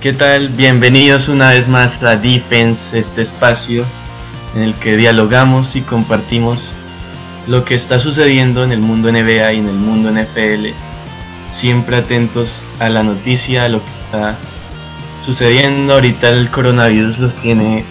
[0.00, 0.48] ¿Qué tal?
[0.48, 3.84] Bienvenidos una vez más a Defense, este espacio
[4.54, 6.72] en el que dialogamos y compartimos
[7.46, 10.68] lo que está sucediendo en el mundo NBA y en el mundo NFL.
[11.50, 14.38] Siempre atentos a la noticia, a lo que está
[15.22, 15.92] sucediendo.
[15.92, 17.84] Ahorita el coronavirus los tiene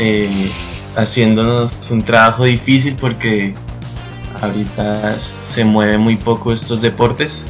[0.00, 0.50] eh,
[0.96, 3.54] haciéndonos un trabajo difícil porque
[4.42, 7.44] ahorita se mueve muy poco estos deportes,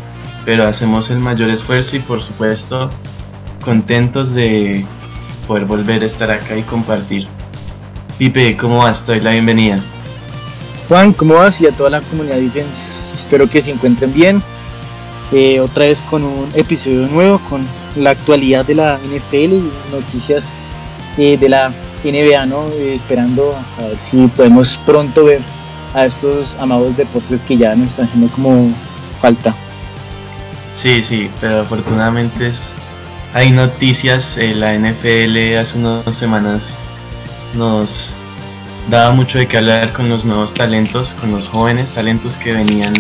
[0.44, 2.90] pero hacemos el mayor esfuerzo y por supuesto
[3.64, 4.84] contentos de
[5.48, 7.26] poder volver a estar acá y compartir.
[8.18, 9.04] Pipe, ¿cómo vas?
[9.04, 9.76] Te doy la bienvenida.
[10.88, 11.60] Juan, ¿cómo vas?
[11.60, 14.42] Y a toda la comunidad espero que se encuentren bien.
[15.32, 20.54] Eh, otra vez con un episodio nuevo, con la actualidad de la NFL y noticias
[21.16, 21.72] eh, de la
[22.04, 22.68] NBA, ¿no?
[22.68, 25.40] Eh, esperando a ver si podemos pronto ver
[25.94, 28.70] a estos amados deportes que ya nos están haciendo como
[29.20, 29.54] falta.
[30.76, 32.74] Sí, sí, pero afortunadamente es
[33.34, 36.78] hay noticias, eh, la NFL hace unas semanas
[37.54, 38.14] nos
[38.88, 42.94] daba mucho de qué hablar con los nuevos talentos, con los jóvenes talentos que venían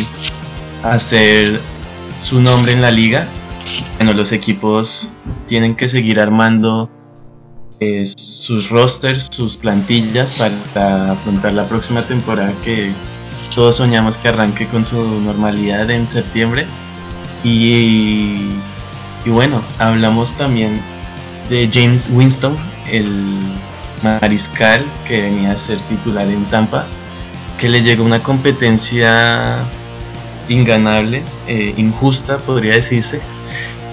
[0.82, 1.60] a hacer
[2.20, 3.26] su nombre en la liga.
[3.96, 5.12] Bueno, los equipos
[5.46, 6.90] tienen que seguir armando
[7.78, 10.42] eh, sus rosters, sus plantillas
[10.74, 12.90] para afrontar la próxima temporada que
[13.54, 16.66] todos soñamos que arranque con su normalidad en septiembre.
[17.44, 18.36] Y
[19.24, 20.80] y bueno, hablamos también
[21.48, 22.56] de James Winston,
[22.90, 23.38] el
[24.02, 26.84] mariscal que venía a ser titular en Tampa,
[27.58, 29.56] que le llegó una competencia
[30.48, 33.20] inganable, eh, injusta podría decirse,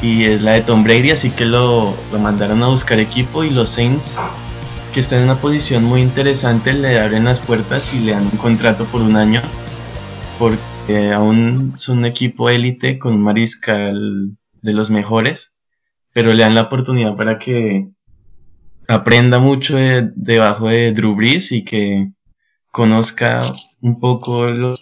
[0.01, 3.51] y es la de Tom Brady, así que lo, lo, mandaron a buscar equipo y
[3.51, 4.17] los Saints,
[4.93, 8.37] que están en una posición muy interesante, le abren las puertas y le dan un
[8.37, 9.41] contrato por un año,
[10.37, 15.53] porque aún son un equipo élite con un mariscal de los mejores,
[16.13, 17.89] pero le dan la oportunidad para que
[18.87, 19.77] aprenda mucho
[20.15, 22.11] debajo de Drew Brees y que
[22.71, 23.41] conozca
[23.81, 24.73] un poco lo,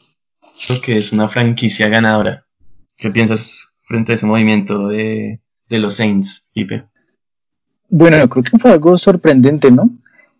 [0.84, 2.45] que es una franquicia ganadora.
[2.97, 6.85] ¿Qué piensas frente a ese movimiento de, los Saints, Pipe?
[7.90, 9.90] Bueno, creo que fue algo sorprendente, ¿no?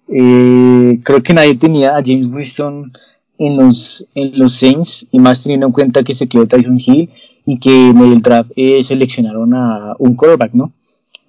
[0.08, 2.92] Eh, creo que nadie tenía a James Winston
[3.38, 7.10] en los, en los Saints y más teniendo en cuenta que se quedó Tyson Hill
[7.46, 10.74] y que en el draft eh, seleccionaron a un quarterback, ¿no?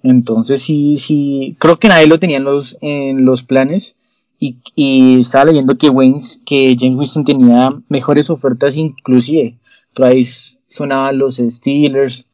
[0.03, 3.95] Entonces sí, sí, creo que nadie lo tenía en los, en los planes
[4.39, 9.57] y, y estaba leyendo que Waynes, que James Winston tenía mejores ofertas inclusive,
[9.93, 10.23] por ahí
[11.13, 12.27] los Steelers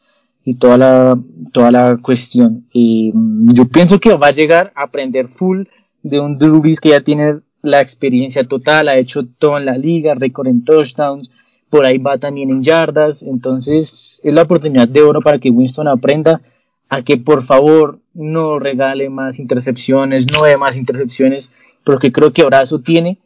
[0.46, 1.20] y toda la,
[1.52, 2.66] toda la cuestión.
[2.72, 5.64] Y mm, yo pienso que va a llegar a aprender full
[6.04, 10.14] de un Drew que ya tiene la experiencia total, ha hecho todo en la liga,
[10.14, 11.32] récord en touchdowns,
[11.70, 15.88] por ahí va también en yardas, entonces es la oportunidad de oro para que Winston
[15.88, 16.42] aprenda
[16.90, 21.52] a que por favor no regale más intercepciones, no dé más intercepciones,
[21.84, 23.20] porque creo que eso tiene,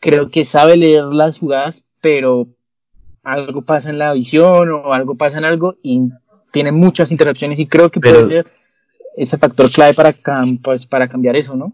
[0.00, 2.48] creo que sabe leer las jugadas, pero
[3.22, 6.10] algo pasa en la visión o algo pasa en algo y
[6.52, 8.46] tiene muchas intercepciones y creo que puede ser
[9.16, 10.14] ese factor clave para,
[10.62, 11.72] pues, para cambiar eso, ¿no?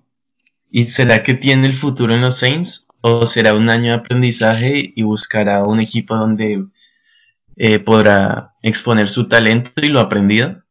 [0.70, 2.87] ¿Y será que tiene el futuro en los Saints?
[3.00, 6.66] ¿O será un año de aprendizaje y buscará un equipo donde
[7.56, 10.62] eh, podrá exponer su talento y lo aprendido?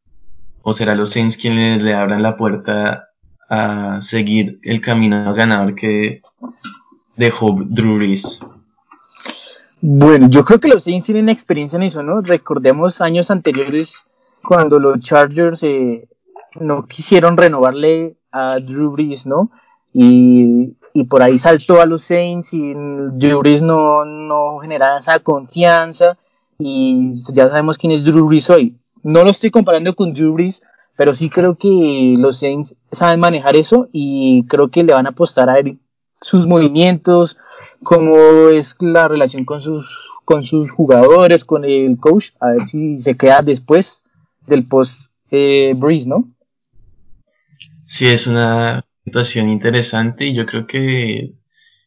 [0.61, 3.09] ¿O será los Saints quienes le abran la puerta
[3.49, 6.21] a seguir el camino ganador que
[7.15, 8.45] dejó Drew Reese?
[9.79, 12.21] Bueno, yo creo que los Saints tienen experiencia en eso, ¿no?
[12.21, 14.07] Recordemos años anteriores
[14.43, 16.09] cuando los Chargers eh,
[16.59, 19.49] no quisieron renovarle a Drew Brees, ¿no?
[19.99, 25.19] y, y por ahí saltó a los Saints y Drew Brees no, no generaba esa
[25.19, 26.17] confianza
[26.57, 28.75] y ya sabemos quién es Drew Brees hoy.
[29.03, 30.63] No lo estoy comparando con Drew Brees,
[30.95, 35.09] pero sí creo que los Saints saben manejar eso y creo que le van a
[35.09, 35.77] apostar a él
[36.19, 37.37] sus movimientos,
[37.83, 42.97] cómo es la relación con sus, con sus jugadores, con el coach, a ver si
[42.97, 44.03] se queda después
[44.47, 46.27] del post eh, Breeze, ¿no?
[47.83, 51.33] Sí, es una situación interesante y yo creo que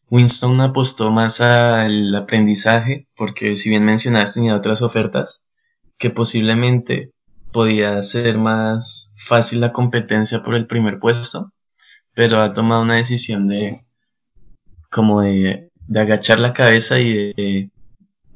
[0.08, 5.44] Winston apostó más al aprendizaje porque si bien mencionaste tenía otras ofertas
[5.98, 7.12] que posiblemente
[7.52, 11.52] podía ser más fácil la competencia por el primer puesto
[12.14, 13.84] pero ha tomado una decisión de
[14.90, 17.70] como de, de agachar la cabeza y de,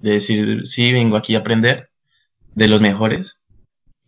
[0.02, 1.88] de decir sí vengo aquí a aprender
[2.54, 3.40] de los mejores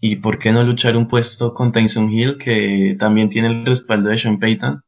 [0.01, 4.11] y por qué no luchar un puesto con Tyson Hill, que también tiene el respaldo
[4.11, 4.83] de Sean Payton.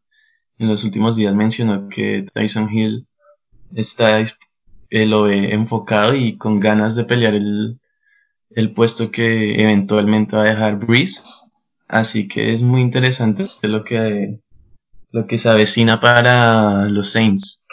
[0.59, 3.07] En los últimos días mencionó que Tyson Hill
[3.75, 7.79] está eh, lo ve enfocado y con ganas de pelear el,
[8.51, 11.21] el puesto que eventualmente va a dejar Breeze.
[11.87, 14.41] Así que es muy interesante lo que,
[15.11, 17.65] lo que se avecina para los Saints.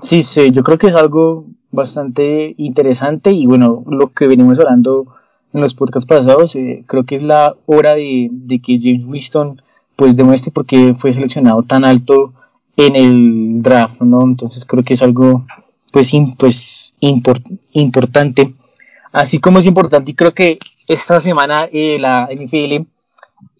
[0.00, 5.14] Sí, sí, yo creo que es algo bastante interesante y bueno, lo que venimos hablando
[5.52, 8.30] en los podcasts pasados, eh, creo que es la hora de,
[8.64, 9.62] que James Winston
[9.96, 12.32] pues demuestre por qué fue seleccionado tan alto
[12.76, 14.22] en el draft, ¿no?
[14.22, 15.44] Entonces creo que es algo
[15.90, 18.54] pues, pues importante.
[19.12, 20.58] Así como es importante y creo que
[20.88, 22.86] esta semana eh, la NFL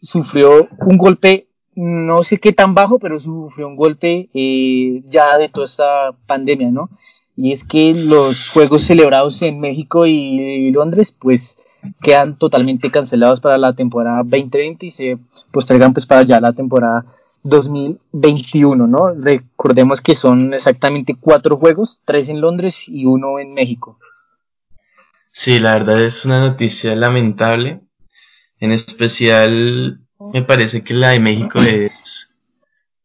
[0.01, 5.49] sufrió un golpe no sé qué tan bajo, pero sufrió un golpe eh, ya de
[5.49, 6.91] toda esta pandemia, ¿no?
[7.35, 11.57] Y es que los juegos celebrados en México y Londres, pues
[12.01, 15.19] quedan totalmente cancelados para la temporada 2020 y se
[15.51, 17.05] postergan pues para ya la temporada
[17.43, 19.15] 2021, ¿no?
[19.15, 23.99] Recordemos que son exactamente cuatro juegos, tres en Londres y uno en México.
[25.33, 27.81] Sí, la verdad es una noticia lamentable.
[28.61, 30.01] En especial
[30.33, 32.39] me parece que la de México es,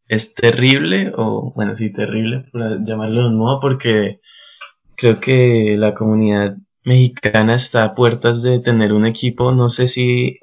[0.08, 4.20] es terrible, o bueno, sí, terrible, por llamarlo de un modo, porque
[4.96, 10.40] creo que la comunidad mexicana está a puertas de tener un equipo, no sé si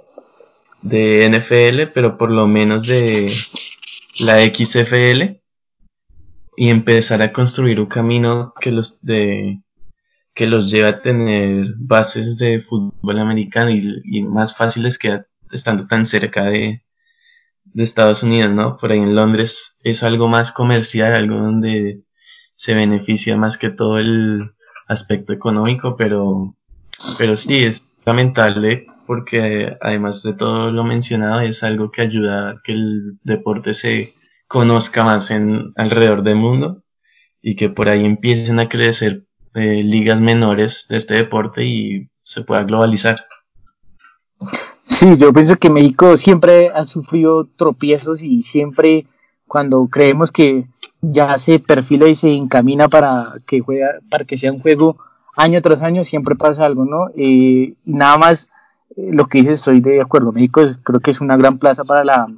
[0.82, 3.32] de NFL, pero por lo menos de
[4.20, 5.41] la XFL
[6.56, 9.62] y empezar a construir un camino que los de
[10.35, 15.87] que los lleva a tener bases de fútbol americano y, y más fáciles que estando
[15.87, 16.82] tan cerca de,
[17.64, 18.76] de Estados Unidos, ¿no?
[18.76, 22.02] Por ahí en Londres es algo más comercial, algo donde
[22.55, 24.55] se beneficia más que todo el
[24.87, 26.55] aspecto económico, pero,
[27.19, 32.63] pero sí es lamentable porque además de todo lo mencionado es algo que ayuda a
[32.63, 34.09] que el deporte se
[34.49, 36.83] conozca más en alrededor del mundo
[37.43, 42.43] y que por ahí empiecen a crecer eh, ligas menores de este deporte y se
[42.43, 43.17] pueda globalizar.
[44.83, 49.07] Sí, yo pienso que México siempre ha sufrido tropiezos y siempre
[49.47, 50.67] cuando creemos que
[51.11, 54.97] ya se perfila y se encamina para que juega, para que sea un juego
[55.37, 57.09] año tras año, siempre pasa algo, ¿no?
[57.17, 58.51] Eh, y nada más
[58.97, 60.33] eh, lo que dices, estoy de acuerdo.
[60.33, 62.29] México creo que es una gran plaza para la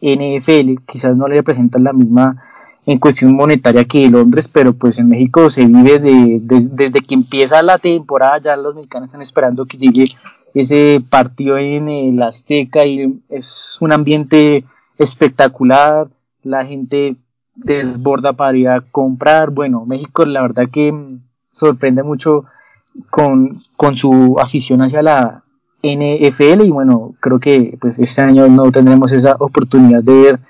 [0.00, 2.42] NFL, quizás no le representan la misma
[2.86, 7.60] en cuestión monetaria que Londres, pero pues en México se vive de, desde que empieza
[7.62, 10.06] la temporada, ya los mexicanos están esperando que llegue
[10.54, 14.64] ese partido en el Azteca y es un ambiente
[14.98, 16.08] espectacular,
[16.44, 17.16] la gente
[17.56, 20.92] desborda para ir a comprar, bueno, México la verdad que
[21.50, 22.44] sorprende mucho
[23.10, 25.42] con, con su afición hacia la
[25.82, 30.40] NFL y bueno, creo que pues este año no tendremos esa oportunidad de ver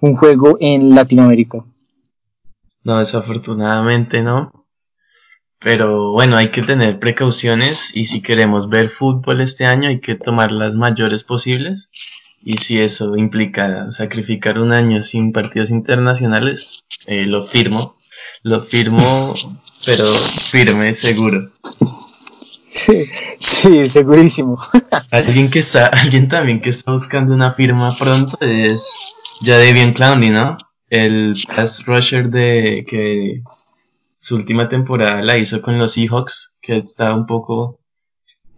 [0.00, 1.64] un juego en Latinoamérica.
[2.84, 4.66] No, desafortunadamente no.
[5.58, 10.14] Pero bueno, hay que tener precauciones y si queremos ver fútbol este año hay que
[10.14, 11.90] tomar las mayores posibles.
[12.48, 17.96] Y si eso implica sacrificar un año sin partidos internacionales, eh, lo firmo.
[18.44, 19.34] Lo firmo,
[19.84, 21.50] pero firme, seguro.
[22.70, 23.10] Sí,
[23.40, 24.60] sí, segurísimo.
[25.10, 28.94] alguien que está, alguien también que está buscando una firma pronto es
[29.40, 30.56] ya Jadevian Clowney, ¿no?
[30.88, 33.42] el pass rusher de que
[34.18, 37.80] su última temporada la hizo con los Seahawks, que está un poco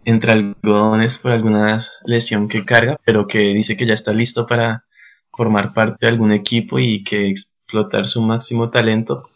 [0.05, 4.85] entre algodones por alguna lesión que carga, pero que dice que ya está listo para
[5.31, 9.29] formar parte de algún equipo y que explotar su máximo talento,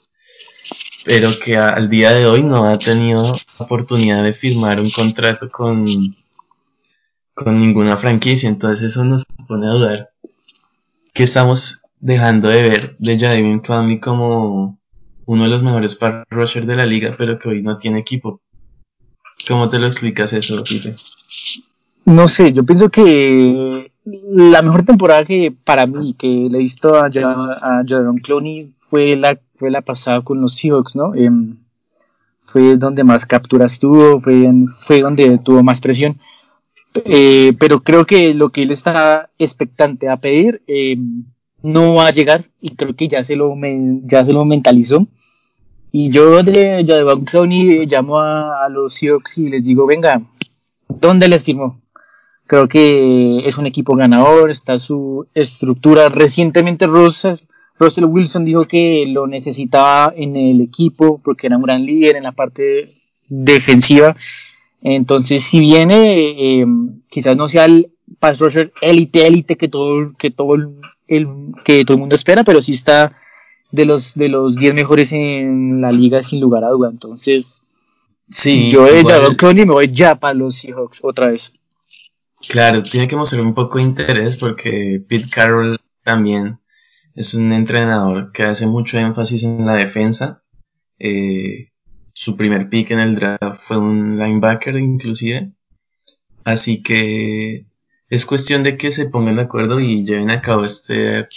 [1.06, 3.24] pero que al día de hoy no ha tenido
[3.60, 5.86] oportunidad de firmar un contrato con,
[7.34, 10.14] con ninguna franquicia, entonces eso nos pone a dudar
[11.14, 14.80] que estamos dejando de ver de Jadavion Clowney como
[15.26, 18.42] uno de los mejores pass rushers de la liga, pero que hoy no tiene equipo.
[19.48, 20.64] ¿Cómo te lo explicas eso?
[22.06, 26.96] No sé, yo pienso que la mejor temporada que para mí que le he visto
[26.96, 31.16] a, Jadavion Clowney fue la, fue la pasada con los Seahawks, ¿no?
[31.16, 31.58] Em,
[32.40, 36.20] fue donde más capturas tuvo, fue, fue donde tuvo más presión.
[37.06, 40.98] Eh, pero creo que lo que él está expectante a pedir eh,
[41.64, 43.56] no va a llegar y creo que ya se lo,
[44.04, 45.08] ya se lo mentalizó.
[45.96, 50.24] Y yo de, ya de Van llamo a, los Seahawks y les digo, venga,
[50.90, 51.80] ¿dónde les firmó?
[52.48, 56.10] Creo que es un equipo ganador, está su estructura.
[56.10, 57.36] Recientemente Russell,
[57.78, 62.24] Russell Wilson dijo que lo necesitaba en el equipo porque era un gran líder en
[62.24, 62.88] la parte
[63.30, 64.16] defensiva.
[64.82, 66.66] Entonces, si viene, eh,
[67.08, 70.70] quizás no sea el pass rusher élite, élite que todo, que todo el,
[71.64, 73.16] que todo el mundo espera, pero sí está
[73.74, 76.90] de los de los 10 mejores en la liga sin lugar a duda.
[76.92, 77.64] Entonces,
[78.30, 79.04] sí, yo he
[79.36, 81.54] Cloney me voy ya para los Seahawks otra vez.
[82.48, 86.60] Claro, tiene que mostrar un poco de interés porque Pete Carroll también
[87.16, 90.44] es un entrenador que hace mucho énfasis en la defensa.
[91.00, 91.72] Eh,
[92.14, 95.52] su primer pick en el draft fue un linebacker inclusive.
[96.44, 97.66] Así que
[98.10, 101.28] es cuestión de que se pongan de acuerdo y lleven a cabo este,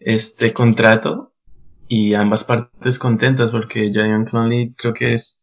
[0.00, 1.34] este contrato
[1.88, 5.42] y ambas partes contentas porque Javion Clonley creo que es,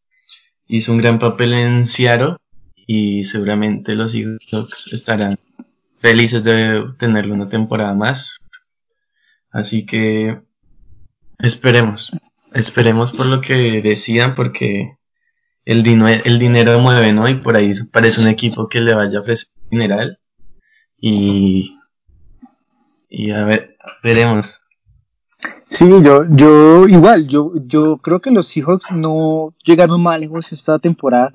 [0.68, 2.38] hizo un gran papel en Seattle
[2.88, 5.36] y seguramente los Seahawks estarán
[6.00, 8.42] felices de tenerlo una temporada más.
[9.52, 10.42] Así que
[11.40, 12.12] esperemos,
[12.54, 14.98] esperemos por lo que decían porque
[15.66, 15.86] el,
[16.26, 17.28] el dinero mueve, ¿no?
[17.30, 20.20] Y por ahí parece un equipo que le vaya a ofrecer mineral
[21.00, 21.80] y,
[23.10, 24.63] y a ver, veremos.
[25.68, 30.80] Sí, yo, yo igual, yo, yo creo que los Seahawks no llegaron más lejos esta
[30.80, 31.34] temporada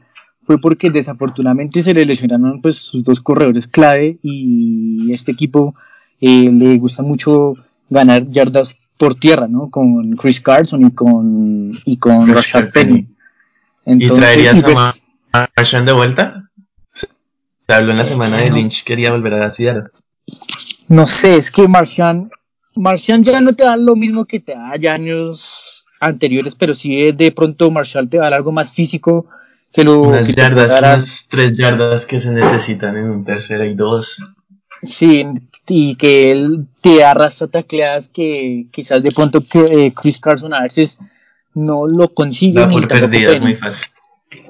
[0.48, 5.74] fue porque desafortunadamente se le lesionaron pues sus dos corredores clave y este equipo
[6.22, 7.52] eh, le gusta mucho
[7.90, 9.68] ganar yardas por tierra, ¿no?
[9.68, 13.08] Con Chris Carson y con y con Rashad Penny.
[13.84, 16.50] ¿Y traerías pues, a Marshawn de vuelta?
[16.94, 19.90] Se habló en la semana de Lynch, quería volver a Seattle.
[20.88, 22.30] No sé, es que Martian,
[22.76, 27.12] Martian ya no te da lo mismo que te da ya años anteriores, pero sí
[27.12, 29.26] de pronto Marshall te da algo más físico
[29.72, 30.02] que lo.
[30.02, 34.22] Unas yardas, unas tres yardas que se necesitan en un tercera y dos.
[34.82, 35.24] Sí,
[35.66, 40.62] y que él te arrastra tacleadas que quizás de pronto que eh, Chris Carson a
[40.62, 40.98] veces
[41.54, 42.64] no lo consigue.
[42.66, 43.88] ni por perdidas, muy fácil.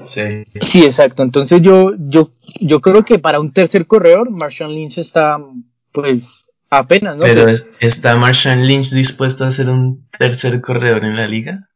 [0.04, 0.44] Sí.
[0.60, 1.22] sí, exacto.
[1.22, 5.38] Entonces yo, yo, yo creo que para un tercer corredor, Marshall Lynch está,
[5.92, 7.24] pues, apenas, ¿no?
[7.24, 11.68] Pero pues ¿está Marshall Lynch dispuesto a ser un tercer corredor en la liga?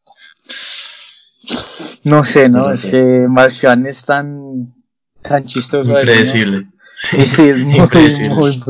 [2.05, 2.71] No sé, ¿no?
[2.71, 4.75] Ese Marchand es tan,
[5.23, 5.91] tan chistoso.
[5.91, 6.67] Impredecible.
[6.95, 7.89] Sí, sí, es muy,
[8.31, 8.61] muy,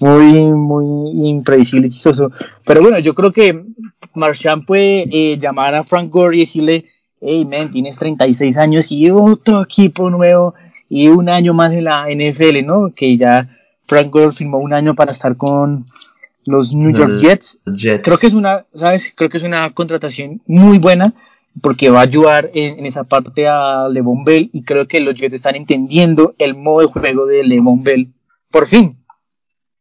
[0.00, 2.32] muy, muy, impredecible y chistoso.
[2.64, 3.64] Pero bueno, yo creo que
[4.14, 6.86] Marchand puede eh, llamar a Frank Gore y decirle,
[7.20, 10.54] hey, man, tienes 36 años y otro equipo nuevo
[10.88, 12.92] y un año más en la NFL, ¿no?
[12.94, 13.48] Que ya
[13.88, 15.86] Frank Gore firmó un año para estar con
[16.44, 17.60] los New York Jets.
[17.66, 18.02] Jets.
[18.04, 19.12] Creo que es una, ¿sabes?
[19.16, 21.12] Creo que es una contratación muy buena
[21.60, 25.34] porque va a ayudar en, esa parte a Levon Bell y creo que los Jets
[25.34, 28.12] están entendiendo el modo de juego de Levon Bell.
[28.50, 29.04] Por fin.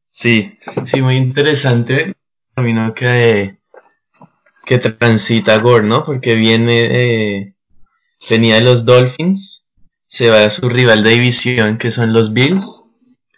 [0.08, 2.16] Sí, sí, muy interesante.
[2.56, 3.60] Camino que,
[4.66, 6.04] que transita Gore, ¿no?
[6.04, 7.56] Porque viene,
[8.30, 9.70] venía de los Dolphins,
[10.08, 12.84] se va a su rival de división que son los Bills.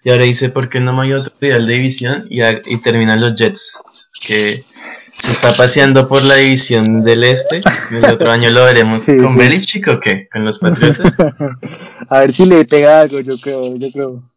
[0.04, 2.28] Y ahora dice, ¿por qué no me voy a otro rival de división?
[2.30, 3.78] Y, y terminan los Jets,
[4.26, 4.64] que
[5.12, 7.62] se está paseando por la división del este.
[7.92, 9.38] El otro año lo veremos con sí.
[9.38, 11.14] Belichick o qué, con los Patriotas.
[12.10, 14.32] a ver si le pega algo, yo creo, yo creo.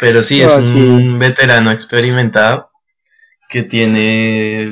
[0.00, 2.70] Pero sí, es un veterano experimentado
[3.48, 4.70] que tiene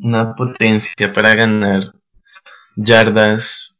[0.00, 1.94] una potencia para ganar
[2.76, 3.78] yardas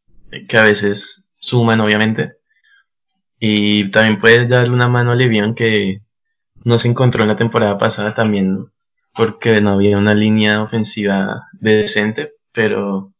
[0.48, 2.36] que a veces suman, obviamente.
[3.46, 6.00] Y también puede darle una mano a Levión que
[6.64, 8.70] no se encontró en la temporada pasada también
[9.14, 13.12] porque no había una línea ofensiva decente, pero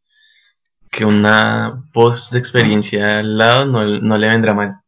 [0.89, 4.81] que una post de experiencia al lado no, le vendrá mal.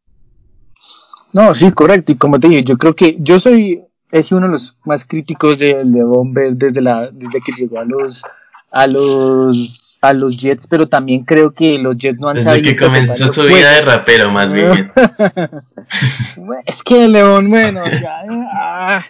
[1.34, 2.14] No, sí, correcto.
[2.14, 5.60] Y como te digo, yo creo que yo soy, es uno de los más críticos
[5.60, 8.24] de, de Bomber desde la, desde que llegó a los,
[8.72, 12.64] a los, a los Jets, pero también creo que los Jets no han desde sabido.
[12.64, 14.92] Desde que comenzó su vida de rapero, más bien.
[16.66, 18.24] es que León, bueno, ya,
[18.54, 19.06] ah,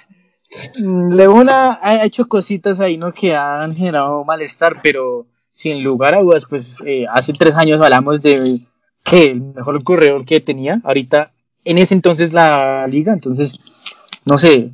[0.75, 3.11] Leona ha hecho cositas ahí, ¿no?
[3.11, 8.21] Que han generado malestar, pero sin lugar a dudas, pues eh, hace tres años hablamos
[8.21, 8.59] de
[9.03, 11.31] que el mejor corredor que tenía, ahorita,
[11.65, 13.59] en ese entonces la liga, entonces,
[14.25, 14.71] no sé,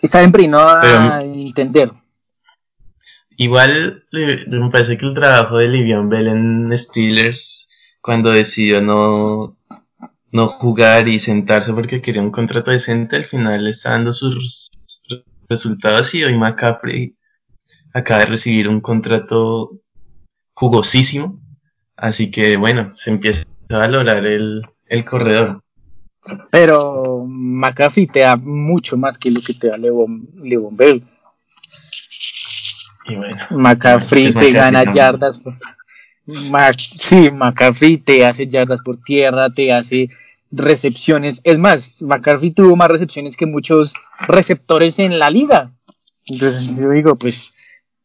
[0.00, 1.92] está no a entender.
[3.36, 7.68] Igual me parece que el trabajo de Livian Bell en Steelers,
[8.00, 9.56] cuando decidió no,
[10.30, 14.70] no jugar y sentarse porque quería un contrato decente, al final está dando sus
[15.48, 17.16] resultados y hoy McCaffrey
[17.92, 19.80] acaba de recibir un contrato
[20.54, 21.40] jugosísimo.
[21.96, 24.64] Así que bueno, se empieza a valorar el,
[25.04, 25.62] corredor.
[26.50, 31.02] Pero McCaffrey te da mucho más que lo que te da Levon, Bell.
[33.06, 35.42] Y bueno, McCaffrey te gana yardas.
[36.98, 40.10] sí, McCaffrey te hace yardas por tierra, te hace
[40.52, 41.40] recepciones.
[41.44, 43.94] Es más, McCarthy tuvo más recepciones que muchos
[44.28, 45.72] receptores en la liga.
[46.26, 47.54] Entonces yo digo, pues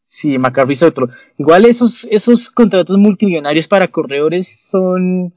[0.04, 1.08] sí, McCarthy es otro.
[1.36, 5.32] Igual esos, esos contratos multimillonarios para corredores son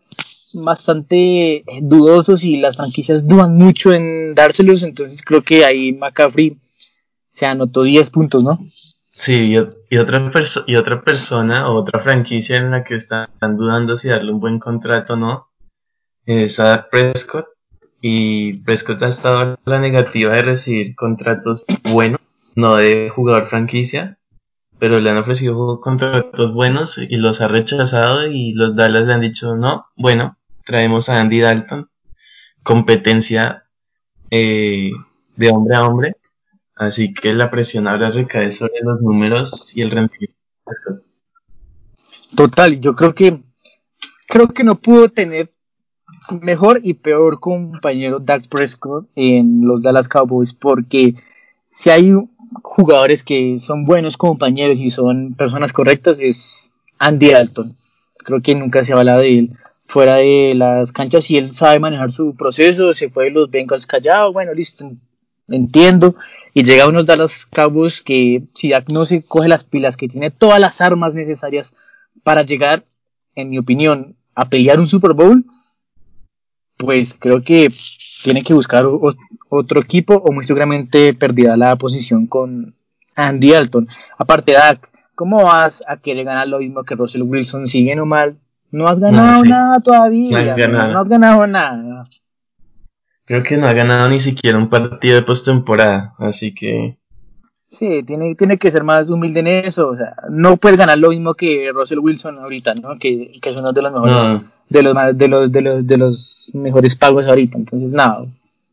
[0.54, 6.58] bastante dudosos y las franquicias dudan mucho en dárselos, entonces creo que ahí McCaffrey
[7.30, 8.58] se anotó 10 puntos, ¿no?
[9.14, 9.58] Sí, y,
[9.98, 10.32] otra,
[10.68, 13.28] y otra persona o otra franquicia en la que están
[13.58, 15.52] dudando si darle un buen contrato o no
[16.26, 17.48] es a Prescott.
[18.02, 22.20] Y Prescott ha estado la negativa de recibir contratos buenos,
[22.56, 24.18] no de jugador franquicia,
[24.80, 29.22] pero le han ofrecido contratos buenos y los ha rechazado y los Dallas le han
[29.22, 31.92] dicho no, bueno, traemos a Andy Dalton,
[32.64, 33.66] competencia
[34.32, 34.92] eh,
[35.36, 36.16] de hombre a hombre,
[36.82, 40.36] así que la presión ahora recae sobre los números y el rendimiento.
[42.36, 43.40] Total, yo creo que
[44.28, 45.52] creo que no pudo tener
[46.42, 51.16] mejor y peor compañero Dak Prescott en los Dallas Cowboys porque
[51.72, 52.14] si hay
[52.64, 57.76] jugadores que son buenos compañeros y son personas correctas es Andy Dalton.
[58.18, 61.80] Creo que nunca se ha hablado de él fuera de las canchas y él sabe
[61.80, 64.90] manejar su proceso, se fue de los Bengals callados, bueno, listo,
[65.48, 66.16] entiendo.
[66.54, 70.08] Y llega a unos Dallas Cowboys que si Dak no se coge las pilas, que
[70.08, 71.76] tiene todas las armas necesarias
[72.24, 72.84] para llegar,
[73.36, 75.46] en mi opinión, a pelear un Super Bowl,
[76.78, 77.70] pues creo que
[78.24, 78.86] tiene que buscar
[79.50, 82.76] otro equipo o muy seguramente perderá la posición con
[83.16, 83.88] Andy Alton.
[84.18, 87.68] Aparte, Dak, ¿cómo vas a querer ganar lo mismo que Russell Wilson?
[87.68, 88.38] ¿Sigue o mal?
[88.72, 90.56] No has ganado nada todavía.
[90.68, 92.04] No, has ganado nada.
[93.32, 96.98] Creo que no ha ganado ni siquiera un partido de postemporada, así que.
[97.66, 99.88] Sí, tiene, tiene que ser más humilde en eso.
[99.88, 103.00] O sea, no puedes ganar lo mismo que Russell Wilson ahorita, ¿no?
[103.00, 106.52] Que, que es uno de los mejores de los, de los, de los, de los
[106.56, 107.58] mejores pagos ahorita.
[107.58, 108.26] Entonces, nada,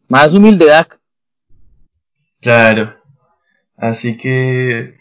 [0.09, 0.99] más humilde Dak.
[2.41, 2.97] Claro.
[3.76, 4.97] Así que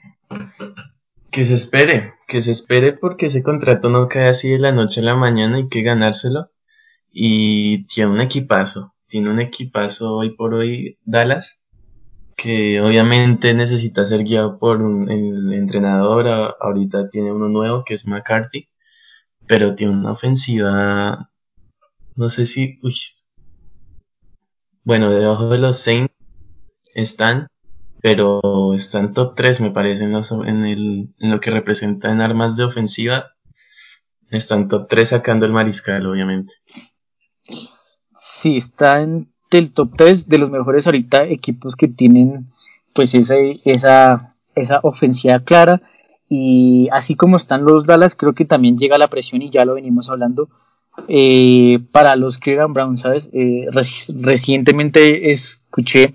[1.31, 5.01] que se espere, que se espere porque ese contrato no cae así de la noche
[5.01, 6.51] a la mañana, hay que ganárselo.
[7.11, 11.61] Y tiene un equipazo, tiene un equipazo hoy por hoy Dallas,
[12.35, 18.07] que obviamente necesita ser guiado por un, el entrenador, ahorita tiene uno nuevo que es
[18.07, 18.69] McCarthy,
[19.47, 21.31] pero tiene una ofensiva,
[22.15, 22.79] no sé si,
[24.83, 26.13] bueno, debajo de los Saints
[26.93, 27.47] están,
[28.01, 33.31] pero están top 3 me parece en, en, lo que representa en armas de ofensiva,
[34.29, 36.53] están top 3 sacando el mariscal, obviamente.
[38.29, 42.47] Sí, está en el top 3 de los mejores ahorita equipos que tienen
[42.93, 45.81] pues esa, esa, esa ofensiva clara
[46.27, 49.75] y así como están los Dallas, creo que también llega la presión y ya lo
[49.75, 50.49] venimos hablando
[51.07, 53.29] eh, para los Cleveland Browns, ¿sabes?
[53.31, 56.13] Eh, recientemente escuché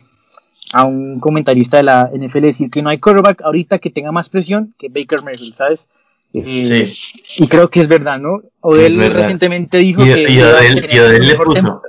[0.75, 4.29] a un comentarista de la NFL decir que no hay quarterback ahorita que tenga más
[4.29, 5.89] presión que Baker Mayfield, ¿sabes?
[6.35, 7.45] Eh, sí.
[7.45, 8.43] Y creo que es verdad, ¿no?
[8.61, 10.31] Odell recientemente dijo que.
[10.31, 11.83] Y Odell, le puso.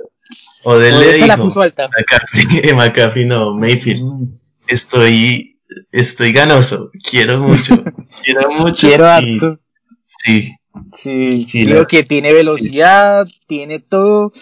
[0.64, 1.26] Odell le dijo.
[1.26, 1.88] La puso alta.
[1.88, 4.02] McCaffrey, McCaffrey no, Mayfield.
[4.02, 4.38] Mm.
[4.66, 5.54] Estoy
[5.92, 7.74] estoy ganoso, quiero mucho,
[8.22, 8.86] quiero mucho.
[8.86, 9.58] Quiero harto.
[10.04, 10.54] Sí.
[10.92, 14.32] Sí, creo que tiene velocidad, tiene todo.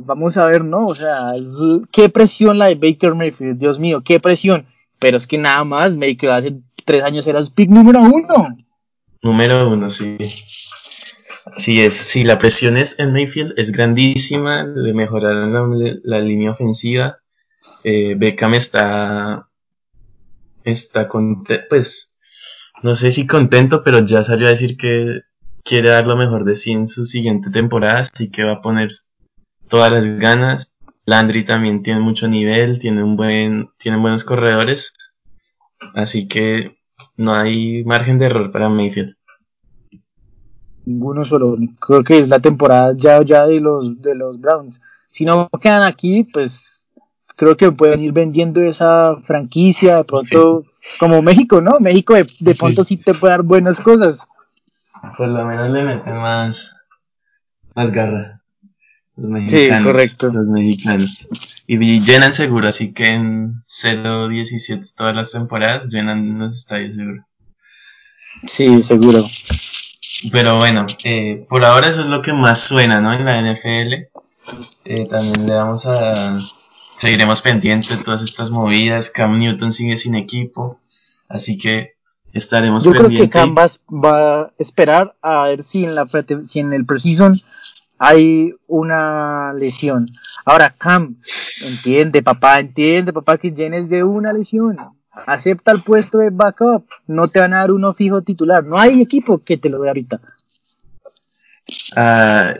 [0.00, 0.86] Vamos a ver, ¿no?
[0.86, 1.32] O sea,
[1.92, 4.66] qué presión la de Baker Mayfield, Dios mío, qué presión.
[4.98, 8.56] Pero es que nada más, Baker hace tres años era pick número uno.
[9.22, 10.16] Número uno, sí.
[11.56, 15.52] Sí, es, sí, la presión es en Mayfield es grandísima, le mejoraron
[16.02, 17.18] la, línea ofensiva.
[17.84, 19.48] Eh, Beckham está
[20.64, 22.18] está contento, pues
[22.82, 25.20] no sé si contento, pero ya salió a decir que
[25.64, 28.90] quiere dar lo mejor de sí en su siguiente temporada, así que va a poner
[29.68, 30.72] todas las ganas.
[31.06, 34.92] Landry también tiene mucho nivel, tiene un buen, tienen buenos corredores,
[35.94, 36.78] así que
[37.16, 39.16] no hay margen de error para Mayfield.
[40.86, 44.82] Ninguno solo, creo que es la temporada ya, ya de los de los Browns.
[45.08, 46.80] Si no quedan aquí, pues
[47.40, 50.64] creo que pueden ir vendiendo esa franquicia de pronto,
[50.98, 51.80] como México, ¿no?
[51.80, 52.98] México de, pronto sí.
[52.98, 54.28] te puede dar buenas cosas.
[55.16, 56.74] Por lo menos le meten más,
[57.74, 58.42] más garra.
[59.16, 59.78] Los mexicanos.
[59.78, 60.32] Sí, correcto.
[60.32, 61.28] Los mexicanos.
[61.66, 67.26] Y llenan seguro, así que en 0-17 todas las temporadas llenan los estadios seguro.
[68.46, 69.24] Sí, seguro.
[70.32, 73.12] Pero bueno, eh, por ahora eso es lo que más suena, ¿no?
[73.12, 74.08] En la NFL.
[74.84, 76.38] Eh, también le vamos a
[77.00, 79.10] seguiremos pendientes de todas estas movidas.
[79.10, 80.78] Cam Newton sigue sin equipo,
[81.28, 81.94] así que
[82.32, 86.06] estaremos Yo creo que Cam va, a esperar a ver si en, la,
[86.44, 87.40] si en el precision
[87.98, 90.06] hay una lesión.
[90.44, 91.16] Ahora, Cam,
[91.66, 94.76] entiende, papá, entiende, papá, que llenes de una lesión.
[95.26, 96.86] Acepta el puesto de backup.
[97.06, 98.64] No te van a dar uno fijo titular.
[98.64, 100.20] No hay equipo que te lo dé ahorita.
[101.96, 102.54] Ah,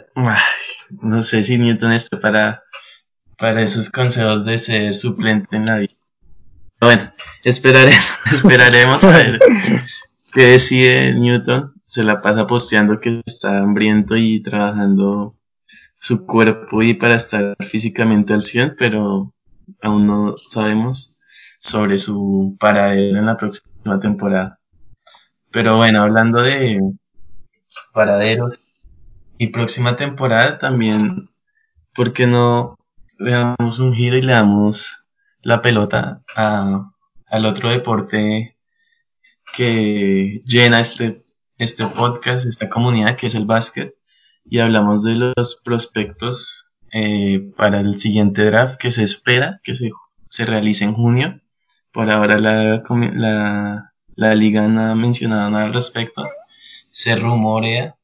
[1.02, 2.62] no sé si Newton está para,
[3.36, 5.94] para esos consejos de ser suplente en la vida.
[6.80, 7.12] Bueno,
[7.44, 9.40] esperaremos, esperaremos a ver
[10.32, 11.74] qué decide Newton.
[11.84, 15.34] Se la pasa posteando que está hambriento y trabajando
[16.00, 19.34] su cuerpo y para estar físicamente al 100, pero
[19.82, 21.18] aún no sabemos
[21.60, 24.58] sobre su paradero en la próxima temporada.
[25.52, 26.80] Pero bueno, hablando de
[27.94, 28.88] paraderos
[29.38, 31.30] y próxima temporada también,
[31.94, 32.76] ¿por qué no
[33.18, 35.06] le damos un giro y le damos
[35.42, 36.90] la pelota a,
[37.26, 38.56] al otro deporte
[39.54, 41.24] que llena este,
[41.58, 43.94] este podcast, esta comunidad que es el básquet?
[44.50, 49.90] y hablamos de los prospectos eh, para el siguiente draft que se espera que se,
[50.28, 51.40] se realice en junio.
[51.92, 52.82] Por ahora la,
[53.14, 56.28] la, la liga no ha mencionado nada al respecto.
[56.88, 57.96] Se rumorea,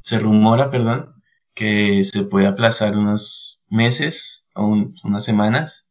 [0.00, 1.14] se rumora, perdón,
[1.54, 4.66] que se puede aplazar unos meses o
[5.04, 5.88] unas semanas,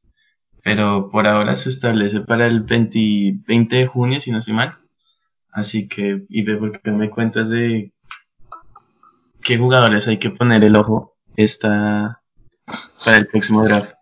[0.63, 4.77] pero por ahora se establece para el 20, 20 de junio, si no estoy mal.
[5.51, 7.91] Así que, y ve porque me cuentas de
[9.41, 12.21] qué jugadores hay que poner el ojo esta
[13.05, 13.93] para el próximo draft.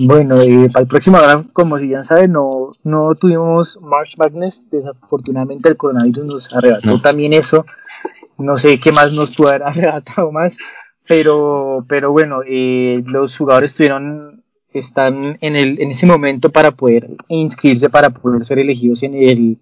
[0.00, 4.70] Bueno, eh, para el próximo draft, como si ya saben, no, no tuvimos March Madness.
[4.70, 7.66] Desafortunadamente el coronavirus nos arrebató también eso.
[8.38, 10.56] No sé qué más nos pudo haber arrebatado más.
[11.08, 17.08] Pero, pero bueno, eh, los jugadores tuvieron, están en, el, en ese momento para poder
[17.28, 19.58] inscribirse, para poder ser elegidos en el,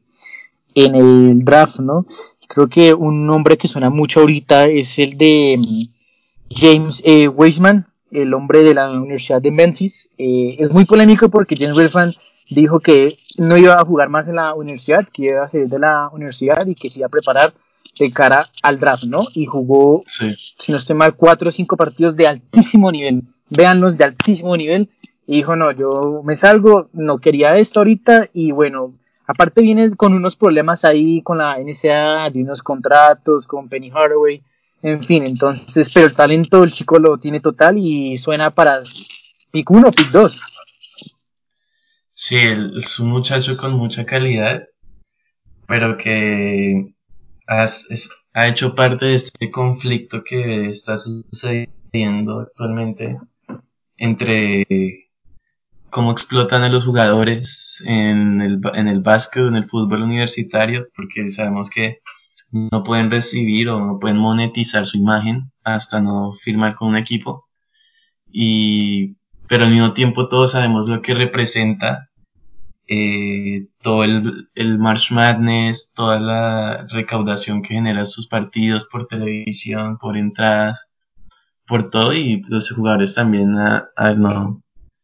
[0.74, 2.04] en el draft, ¿no?
[2.46, 7.86] Creo que un nombre que suena mucho ahorita es el de mm, James eh, Weisman,
[8.22, 10.10] el hombre de la Universidad de Memphis.
[10.18, 12.14] Eh, es muy polémico porque James Weisman
[12.48, 15.78] dijo que no iba a jugar más en la universidad, que iba a salir de
[15.78, 17.54] la universidad y que se iba a preparar
[17.98, 19.26] de cara al draft, ¿no?
[19.34, 23.22] Y jugó, si no estoy mal, cuatro o cinco partidos de altísimo nivel.
[23.48, 24.88] Véanlos de altísimo nivel.
[25.26, 28.94] Y dijo, no, yo me salgo, no quería esto ahorita y bueno,
[29.26, 34.40] Aparte viene con unos problemas ahí con la NSA, de unos contratos con Penny Hardaway,
[34.82, 38.80] en fin, entonces, pero el talento el chico lo tiene total y suena para
[39.50, 40.42] pick 1 pick 2.
[42.10, 44.64] Sí, es un muchacho con mucha calidad,
[45.66, 46.94] pero que
[47.46, 53.18] ha hecho parte de este conflicto que está sucediendo actualmente
[53.96, 55.10] entre
[55.90, 61.30] cómo explotan a los jugadores en el, en el básquet en el fútbol universitario, porque
[61.30, 62.00] sabemos que
[62.50, 67.46] no pueden recibir o no pueden monetizar su imagen hasta no firmar con un equipo.
[68.30, 69.16] Y,
[69.48, 72.10] pero al mismo tiempo todos sabemos lo que representa
[72.88, 79.98] eh, todo el, el March Madness, toda la recaudación que genera sus partidos por televisión,
[79.98, 80.90] por entradas,
[81.66, 84.62] por todo, y los jugadores también a, a, no,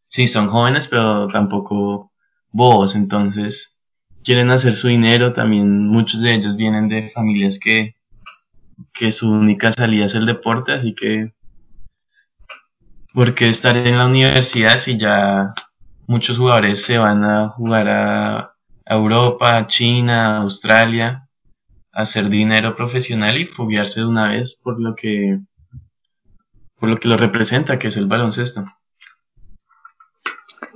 [0.09, 2.13] sí, son jóvenes, pero tampoco
[2.53, 3.72] bobos, entonces
[4.25, 7.97] quieren hacer su dinero, también muchos de ellos vienen de familias que,
[8.93, 11.33] que su única salida es el deporte, así que
[13.13, 15.55] ¿por qué estar en la universidad si ya
[16.07, 18.55] muchos jugadores se van a jugar a
[18.87, 21.29] Europa, China, Australia,
[21.93, 25.41] a hacer dinero profesional y foguearse de una vez por lo que
[26.79, 28.65] por lo que lo representa, que es el baloncesto?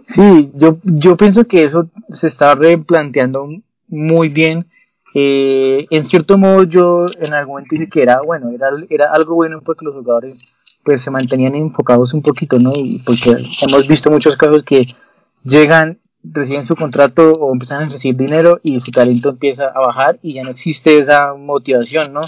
[0.07, 3.49] Sí, yo, yo pienso que eso se está replanteando
[3.89, 4.67] muy bien.
[5.15, 9.35] Eh, en cierto modo yo en algún momento dije que era bueno, era, era algo
[9.35, 12.71] bueno porque los jugadores pues se mantenían enfocados un poquito, ¿no?
[12.77, 14.95] Y porque hemos visto muchos casos que
[15.43, 20.21] llegan, reciben su contrato o empiezan a recibir dinero y su talento empieza a bajar
[20.23, 22.21] y ya no existe esa motivación, ¿no?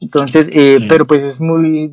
[0.00, 1.92] Entonces, eh, pero pues es muy,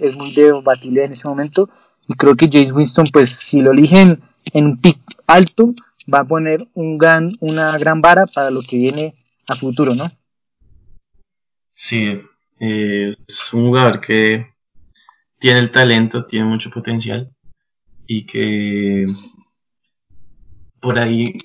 [0.00, 1.68] es muy debatible en ese momento
[2.08, 5.74] y creo que James Winston, pues si lo eligen en un pick alto,
[6.12, 9.14] va a poner un gran, una gran vara para lo que viene
[9.48, 10.10] a futuro, ¿no?
[11.70, 12.20] Sí,
[12.60, 14.54] eh, es un jugador que
[15.38, 17.30] tiene el talento, tiene mucho potencial
[18.06, 19.06] y que
[20.80, 21.36] por ahí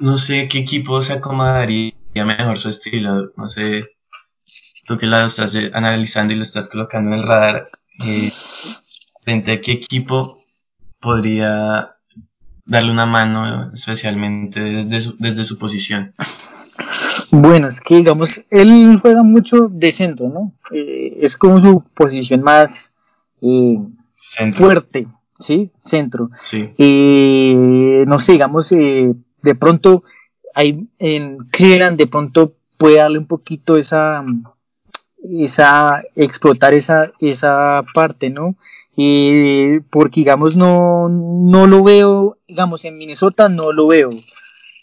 [0.00, 3.96] no sé qué equipo se acomodaría mejor su estilo, no sé,
[4.86, 7.64] tú que lo estás analizando y lo estás colocando en el radar,
[8.06, 8.30] eh,
[9.22, 10.38] frente a qué equipo
[10.98, 11.96] podría
[12.70, 16.12] darle una mano, especialmente desde su, desde su posición.
[17.32, 20.52] Bueno, es que digamos, él juega mucho de centro, ¿no?
[20.70, 22.94] Eh, es como su posición más
[23.42, 23.76] eh,
[24.52, 25.72] fuerte, ¿sí?
[25.82, 26.30] Centro.
[26.44, 26.72] Sí.
[26.78, 30.04] Eh, no sé, digamos, de pronto,
[30.54, 34.24] hay, en Cleveland de pronto puede darle un poquito esa,
[35.28, 38.54] esa, explotar esa, esa parte, ¿no?
[39.02, 44.10] Y porque digamos no, no lo veo, digamos en Minnesota no lo veo.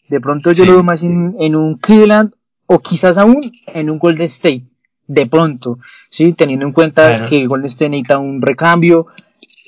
[0.09, 2.33] De pronto yo lo veo más en, un Cleveland
[2.65, 4.63] o quizás aún en un Golden State.
[5.05, 5.77] De pronto,
[6.09, 9.05] sí, teniendo en cuenta que Golden State necesita un recambio.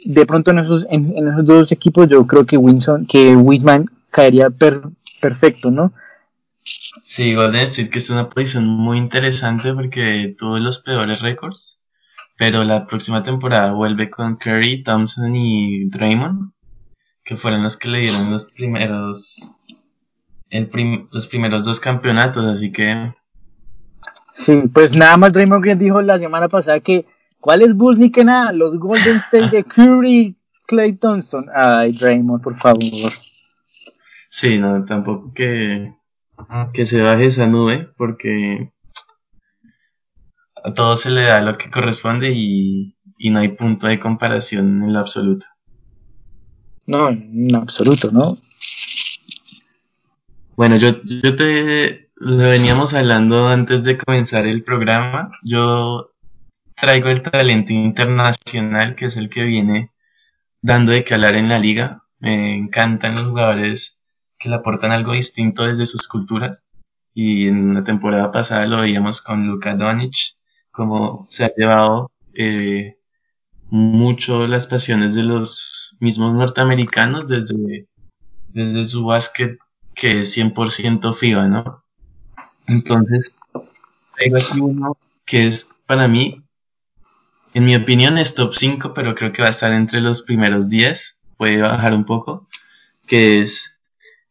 [0.05, 4.49] De pronto en esos, en, esos dos equipos yo creo que Winson, que Wisman caería
[4.49, 5.93] perfecto, ¿no?
[7.05, 11.78] Sí, Golden State que es una posición muy interesante porque tuvo los peores récords,
[12.39, 16.54] pero la próxima temporada vuelve con Curry, Thompson y Draymond,
[17.21, 19.54] que fueron los que le dieron los primeros
[21.12, 23.13] los primeros dos campeonatos, así que
[24.32, 27.06] Sí, pues nada más Draymond Green dijo la semana pasada que
[27.41, 28.54] ¿cuáles Bulls ni que nada?
[28.54, 31.47] Los Golden State de Curry, Clay Thompson.
[31.54, 32.82] Ay, Draymond, por favor.
[34.30, 35.93] Sí, no, tampoco que
[36.73, 38.71] que se baje esa nube porque
[40.69, 42.95] a todo se le da lo que corresponde y,
[43.32, 45.45] no hay punto de comparación en lo absoluto.
[46.86, 48.38] No, en absoluto, ¿no?
[50.55, 55.32] Bueno, yo, yo te lo veníamos hablando antes de comenzar el programa.
[55.43, 56.12] Yo
[56.75, 59.91] traigo el talento internacional, que es el que viene
[60.62, 62.03] dando de calar en la liga.
[62.19, 64.01] Me encantan los jugadores
[64.38, 66.65] que le aportan algo distinto desde sus culturas.
[67.13, 70.38] Y en la temporada pasada lo veíamos con Luka Doncic,
[70.79, 72.95] como se ha llevado eh,
[73.69, 77.89] mucho las pasiones de los mismos norteamericanos desde,
[78.47, 79.59] desde su básquet
[79.93, 81.83] que es 100% FIBA, ¿no?
[82.65, 83.33] Entonces,
[84.17, 86.45] hay aquí uno que es para mí,
[87.53, 90.69] en mi opinión es top 5, pero creo que va a estar entre los primeros
[90.69, 92.47] 10, puede bajar un poco,
[93.05, 93.81] que es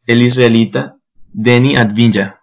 [0.06, 0.96] el israelita
[1.34, 2.40] Denny Advilla.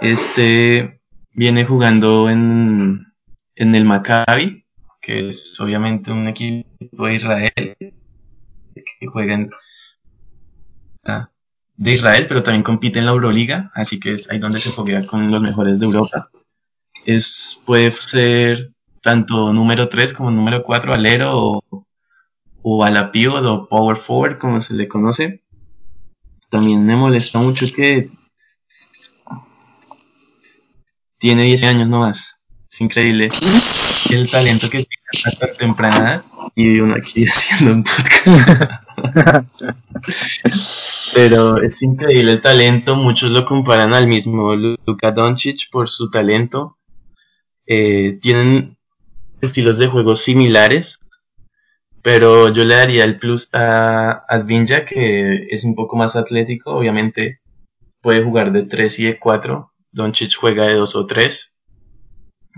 [0.00, 0.95] Este
[1.36, 3.06] viene jugando en,
[3.54, 4.64] en el Maccabi,
[5.00, 7.52] que es obviamente un equipo de Israel,
[8.74, 9.46] que juega
[11.04, 11.30] ah,
[11.76, 15.06] de Israel, pero también compite en la Euroliga, así que es ahí donde se juega
[15.06, 16.30] con los mejores de Europa.
[17.04, 21.86] Es, puede ser tanto número 3 como número 4 alero o,
[22.62, 25.44] o a la pivot o power forward, como se le conoce
[26.48, 28.08] también me molesta mucho que
[31.18, 32.40] tiene 10 años nomás.
[32.70, 33.28] Es increíble
[34.10, 36.22] el talento que tiene hasta temprana
[36.54, 38.86] y uno aquí haciendo un podcast.
[41.14, 46.76] Pero es increíble el talento, muchos lo comparan al mismo Luka Doncic por su talento.
[47.66, 48.76] Eh, tienen
[49.40, 51.00] estilos de juego similares,
[52.02, 56.72] pero yo le daría el plus a Advinja, que es un poco más atlético.
[56.72, 57.40] Obviamente
[58.00, 59.72] puede jugar de 3 y de 4.
[59.96, 61.54] Doncic juega de 2 o 3.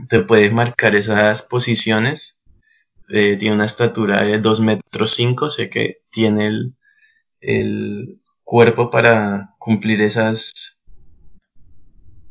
[0.08, 2.38] Te puede marcar esas posiciones.
[3.08, 5.48] Eh, tiene una estatura de 2 metros 5.
[5.50, 6.74] Sé que tiene el,
[7.40, 10.82] el cuerpo para cumplir esas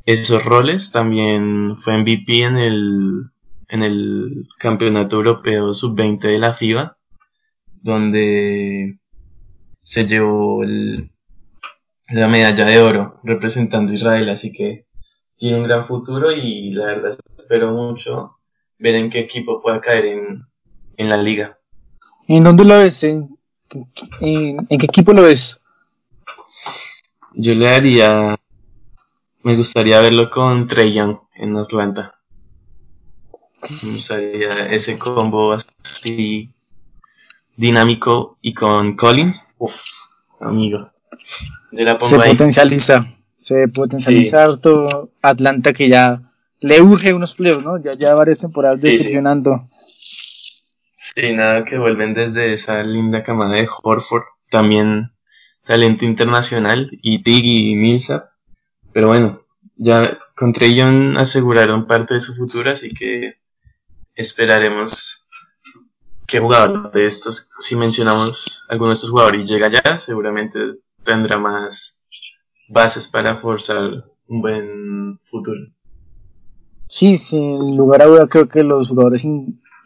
[0.06, 0.92] esos roles.
[0.92, 3.32] También fue MVP en el,
[3.70, 6.98] en el Campeonato Europeo Sub-20 de la FIBA
[7.82, 9.00] donde
[9.80, 10.62] se llevó
[12.10, 14.87] la medalla de oro representando a Israel, así que
[15.38, 18.38] tiene un gran futuro y la verdad espero mucho
[18.80, 20.06] ver en qué equipo pueda caer
[20.98, 21.58] en, la liga.
[22.28, 23.04] ¿En dónde lo ves?
[23.04, 23.38] ¿En,
[23.70, 25.62] qué equipo lo ves?
[27.34, 28.36] Yo le haría,
[29.44, 32.16] me gustaría verlo con Trey Young en Atlanta.
[33.84, 36.54] Me gustaría ese combo así
[37.56, 39.82] dinámico y con Collins, uff,
[40.40, 40.92] amigo.
[41.72, 43.17] se potencializa,
[43.48, 46.22] se potencializa harto Atlanta que ya
[46.60, 47.82] le urge unos pleos, ¿no?
[47.82, 49.66] Ya, ya varias temporadas decepcionando.
[50.98, 55.12] Sí, nada que vuelven desde esa linda camada de Horford, también
[55.64, 58.26] talento internacional, y Tiggy y Millsap.
[58.92, 59.46] Pero bueno,
[59.78, 63.36] ya con Young aseguraron parte de su futuro, así que
[64.14, 65.30] esperaremos
[66.26, 70.60] qué jugador de estos, si mencionamos alguno de estos jugadores y llega ya, seguramente
[71.04, 71.97] tendrá más
[72.68, 75.60] bases para forzar un buen futuro.
[76.88, 79.26] Sí, sin lugar a duda creo que los jugadores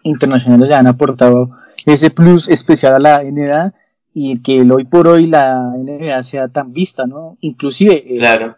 [0.04, 1.52] internacionales ya han aportado
[1.86, 3.74] ese plus especial a la NBA
[4.14, 7.38] y que hoy por hoy la NBA sea tan vista, ¿no?
[7.42, 8.58] Inclusive eh, claro.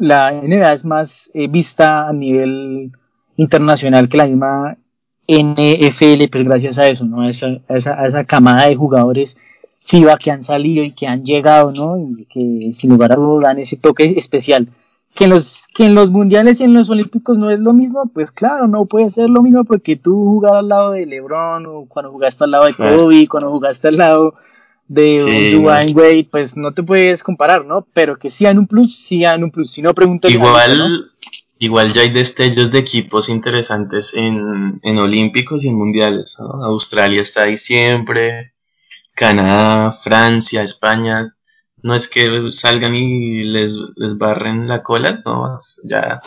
[0.00, 2.92] la NBA es más eh, vista a nivel
[3.36, 4.76] internacional que la misma
[5.26, 7.22] NFL, pues gracias a eso, ¿no?
[7.22, 9.38] A esa, esa, esa camada de jugadores
[9.84, 11.96] FIBA que han salido y que han llegado, ¿no?
[11.98, 14.68] Y que sin lugar a dudas dan ese toque especial
[15.14, 18.10] que en los que en los mundiales y en los olímpicos no es lo mismo,
[18.12, 21.86] pues claro, no puede ser lo mismo porque tú jugar al lado de LeBron o
[21.86, 24.34] cuando jugaste al lado de Kobe, cuando jugaste al lado
[24.88, 27.86] de Dwayne Wade, pues no te puedes comparar, ¿no?
[27.92, 29.70] Pero que sí en un plus, sí en un plus.
[29.70, 31.10] Si no pregunto igual
[31.60, 36.64] igual ya hay destellos de equipos interesantes en, en olímpicos y en mundiales, ¿no?
[36.64, 38.53] Australia está ahí siempre,
[39.14, 41.34] Canadá, Francia, España,
[41.82, 46.20] no es que salgan y les, les barren la cola, no, ya,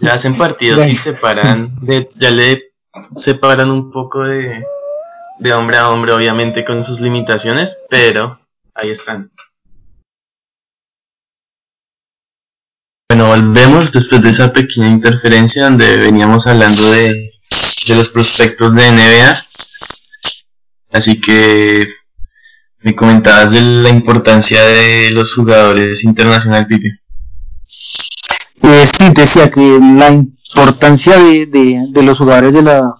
[0.00, 2.72] ya hacen partidos y separan, de, ya le
[3.16, 4.64] separan un poco de,
[5.40, 8.40] de hombre a hombre, obviamente con sus limitaciones, pero
[8.74, 9.30] ahí están.
[13.10, 17.32] Bueno, volvemos después de esa pequeña interferencia donde veníamos hablando de,
[17.86, 19.36] de los prospectos de NBA.
[20.92, 21.88] Así que
[22.84, 27.00] me comentabas de la importancia de los jugadores internacionales, Pipe.
[28.62, 32.94] Eh, sí, decía que la importancia de, de, los jugadores de la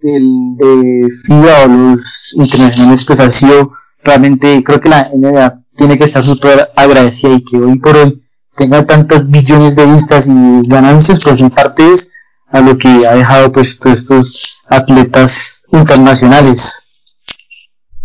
[0.00, 3.72] de FIBA o los internacionales pues ha sido
[4.02, 8.22] realmente, creo que la NBA tiene que estar súper agradecida y que hoy por hoy
[8.56, 12.10] tenga tantas billones de vistas y ganancias, pues en parte es
[12.48, 16.72] a lo que ha dejado pues todos estos atletas internacionales.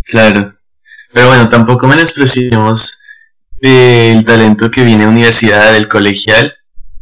[0.03, 0.60] Claro.
[1.13, 2.99] Pero bueno, tampoco menospreciamos
[3.61, 6.53] el talento que viene a universidad, del colegial.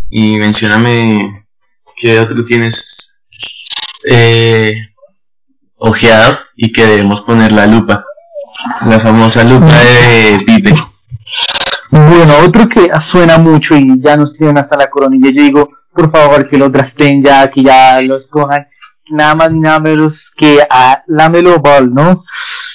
[0.10, 1.48] Y mencioname
[1.95, 3.22] qué otro tienes
[4.06, 4.74] eh,
[5.76, 8.04] ojeado y que debemos poner la lupa.
[8.88, 10.74] La famosa lupa de Pipe.
[11.91, 15.32] Bueno, otro que suena mucho y ya nos tienen hasta la coronilla.
[15.32, 18.67] Yo digo, por favor, que lo draften ya, que ya los cojan.
[19.10, 22.24] Nada más ni nada menos que a Lamelo Ball, ¿no?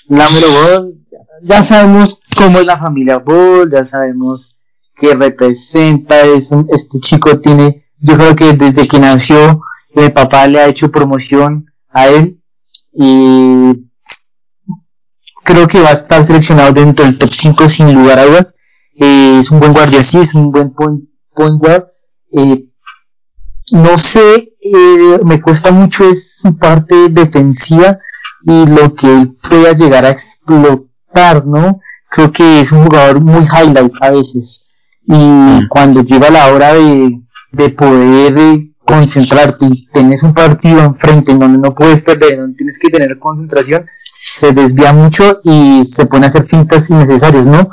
[0.09, 1.05] Lamelo Ball
[1.43, 4.61] ya sabemos cómo es la familia Ball, ya sabemos
[4.97, 9.61] qué representa, este chico tiene, yo creo que desde que nació
[9.95, 12.41] el papá le ha hecho promoción a él
[12.93, 13.89] y
[15.45, 18.55] creo que va a estar seleccionado dentro del top 5 sin lugar a dudas.
[18.97, 21.89] Eh, es un buen guardia, sí, es un buen point, guard.
[22.33, 22.69] Eh,
[23.73, 27.99] no sé, eh, me cuesta mucho es su parte defensiva
[28.47, 30.95] y lo que él pueda llegar a explotar
[31.45, 31.81] ¿no?
[32.11, 34.69] Creo que es un jugador muy highlight a veces.
[35.07, 35.69] Y mm.
[35.69, 37.21] cuando llega la hora de,
[37.53, 42.57] de poder eh, concentrarte y tenés un partido enfrente en donde no puedes perder, donde
[42.57, 43.87] tienes que tener concentración,
[44.37, 47.69] se desvía mucho y se pone a hacer fintas innecesarias, ¿no?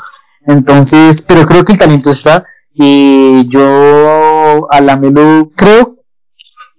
[0.46, 5.98] Entonces, pero creo que el talento está y yo a la Melo creo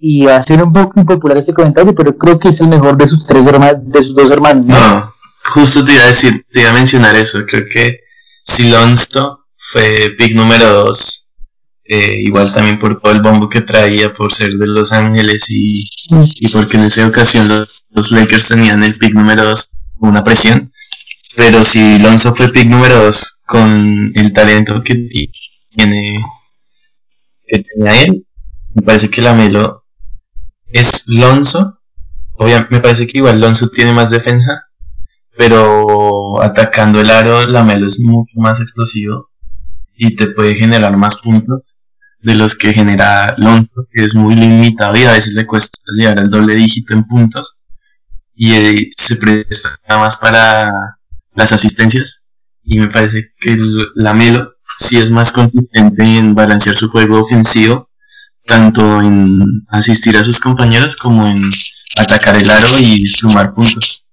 [0.04, 2.96] y va a ser un poco impopular este comentario, pero creo que es el mejor
[2.96, 5.04] de sus tres hermanos, de sus dos hermanos, ¿no?
[5.54, 7.46] Justo te iba a decir, te iba a mencionar eso.
[7.46, 8.00] Creo que
[8.42, 11.28] Silonsto fue pick número 2.
[11.84, 15.84] Eh, igual también por todo el bombo que traía por ser de Los Ángeles y,
[16.40, 17.48] y porque en esa ocasión
[17.90, 20.72] los, Lakers tenían el pick número 2 una presión.
[21.36, 24.96] Pero si Lonzo fue pick número 2 con el talento que
[25.76, 26.20] tiene,
[27.46, 28.26] que tenía él,
[28.74, 29.81] me parece que la Melo
[30.72, 31.80] es Lonzo.
[32.32, 34.68] Obviamente me parece que igual Lonzo tiene más defensa,
[35.36, 39.30] pero atacando el aro la Melo es mucho más explosivo
[39.96, 41.76] y te puede generar más puntos
[42.20, 46.18] de los que genera Lonzo, que es muy limitado y a veces le cuesta llegar
[46.18, 47.58] al doble dígito en puntos
[48.34, 50.98] y eh, se presta más para
[51.34, 52.24] las asistencias
[52.62, 53.56] y me parece que
[53.94, 57.90] la Melo sí es más consistente en balancear su juego ofensivo
[58.46, 61.38] tanto en asistir a sus compañeros como en
[61.96, 64.08] atacar el aro y sumar puntos.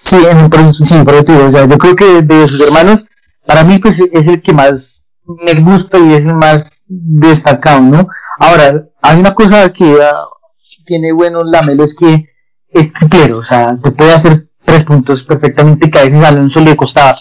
[0.00, 3.06] Sí, sí, por o sea, yo creo que de sus hermanos,
[3.44, 5.08] para mí pues es el que más
[5.42, 8.08] me gusta y es el más destacado, ¿no?
[8.38, 12.28] Ahora, hay una cosa que uh, tiene bueno Lamelo es que
[12.68, 16.60] es triplero, o sea, te puede hacer tres puntos perfectamente que a veces a Alonso
[16.60, 17.14] le costaba.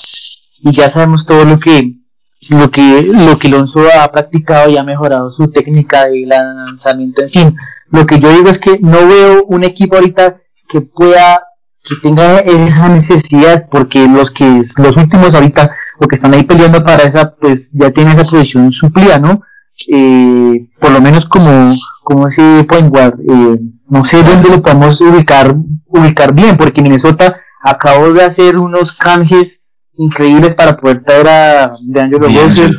[0.61, 2.04] Y ya sabemos todo lo que
[2.49, 7.29] lo que lo que Alonso ha practicado y ha mejorado su técnica de lanzamiento, en
[7.29, 7.55] fin.
[7.89, 10.37] Lo que yo digo es que no veo un equipo ahorita
[10.67, 11.43] que pueda
[11.85, 16.83] que tenga esa necesidad, porque los que los últimos ahorita, o que están ahí peleando
[16.83, 19.41] para esa, pues ya tienen esa posición suplida, ¿no?
[19.87, 21.71] Eh, por lo menos como,
[22.03, 27.37] como ese point guard, eh, no sé dónde lo podemos ubicar, ubicar bien, porque Minnesota
[27.61, 29.64] acabó de hacer unos canjes
[29.97, 32.75] increíbles para poder traer a DeAngelo Russell,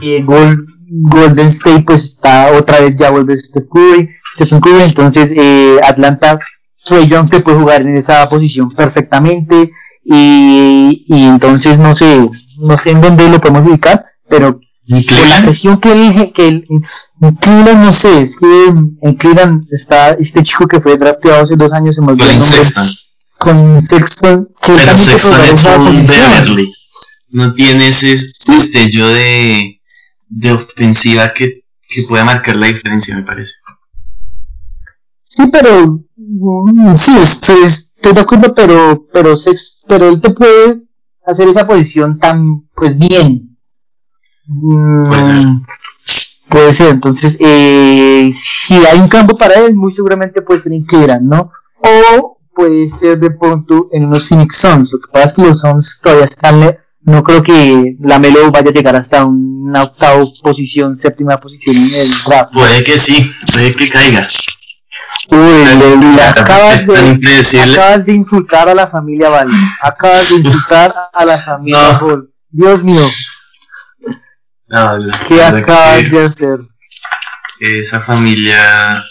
[0.00, 5.80] y Golden State pues está otra vez ya vuelve Stephen Curry, Stephen Curry, entonces eh,
[5.82, 6.38] Atlanta
[6.84, 9.72] Trey Young te puede jugar en esa posición perfectamente
[10.04, 12.18] y, y entonces no sé,
[12.60, 16.64] no sé en dónde lo podemos ubicar, pero por la presión que él, que él,
[17.20, 21.56] en Cleveland, no sé, es que en Cleveland está este chico que fue drafteado hace
[21.56, 22.56] dos años, se me olvidó el nombre.
[22.56, 22.86] Sexton.
[23.42, 26.72] Con Sexton, que Pero Sexton es un Beverly.
[27.30, 28.16] No tiene ese
[28.46, 29.80] destello de,
[30.28, 33.54] de ofensiva que, que pueda marcar la diferencia, me parece.
[35.24, 40.82] Sí, pero mm, sí, estoy, estoy de acuerdo, pero pero sex, pero él te puede
[41.26, 43.58] hacer esa posición tan pues bien.
[44.46, 45.62] Mm,
[46.48, 50.84] puede ser, entonces eh, si hay un campo para él, muy seguramente puede ser en
[50.84, 51.50] Cleveland, ¿no?
[51.78, 54.92] O puede ser de pronto en unos Phoenix Suns.
[54.92, 58.70] Lo que pasa es que los Suns todavía están no creo que la Melo vaya
[58.70, 62.52] a llegar hasta una octava posición, séptima posición en el draft.
[62.52, 64.28] Puede que sí, puede que caiga.
[65.28, 69.48] Uy, acabas, de, acabas de insultar a la familia Val.
[69.80, 72.26] Acabas de insultar a la familia no.
[72.50, 73.06] Dios mío.
[74.68, 74.90] No,
[75.26, 76.58] ¿Qué acabas de hacer?
[77.60, 79.02] Esa familia.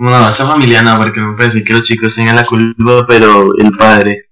[0.00, 3.70] No, esa familia no, porque me parece que los chicos tengan la culpa, pero el
[3.76, 4.30] padre.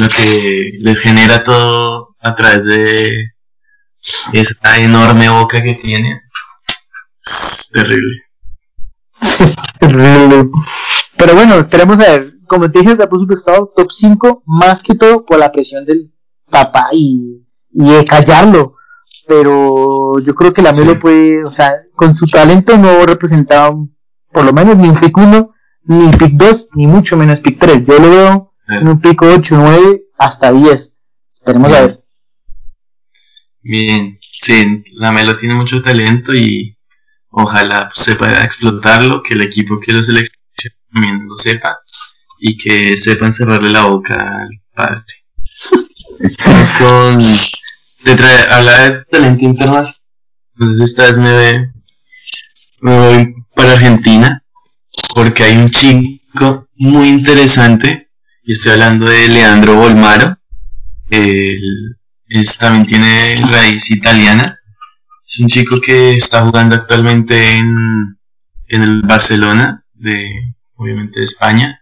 [0.00, 3.32] Lo que les genera todo a través de
[4.32, 6.20] esa enorme boca que tiene.
[7.26, 8.22] Es terrible.
[11.16, 12.26] Pero bueno, esperemos a ver.
[12.46, 16.12] Como te dije, por supuesto, top 5, más que todo por la presión del
[16.48, 18.74] papá y, y de callarlo.
[19.26, 23.74] Pero yo creo que la Melo puede, o sea, con su talento no representaba
[24.34, 25.54] por lo menos ni un pick 1,
[25.84, 27.86] ni pick 2, ni mucho menos pick 3.
[27.86, 30.98] Yo lo veo en un pick 8, 9, hasta 10.
[31.32, 32.04] Esperemos a ver.
[33.62, 36.76] Bien, sí, la Melo tiene mucho talento y
[37.30, 41.78] ojalá sepa explotarlo, que el equipo que lo seleccione también lo sepa
[42.40, 45.24] y que sepan cerrarle la boca al padre.
[46.44, 47.18] Vamos con.
[48.02, 49.94] Te trae, habla de talento internacional.
[50.56, 51.72] Entonces, esta vez me,
[52.82, 54.42] me voy para Argentina
[55.14, 58.10] porque hay un chico muy interesante
[58.44, 60.38] y estoy hablando de Leandro Bolmaro.
[61.10, 61.86] Él,
[62.58, 64.58] también tiene raíz italiana
[65.26, 68.18] es un chico que está jugando actualmente en,
[68.68, 70.28] el Barcelona, de
[70.76, 71.80] obviamente de España.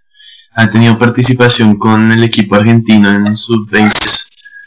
[0.52, 3.92] Ha tenido participación con el equipo argentino en sus 20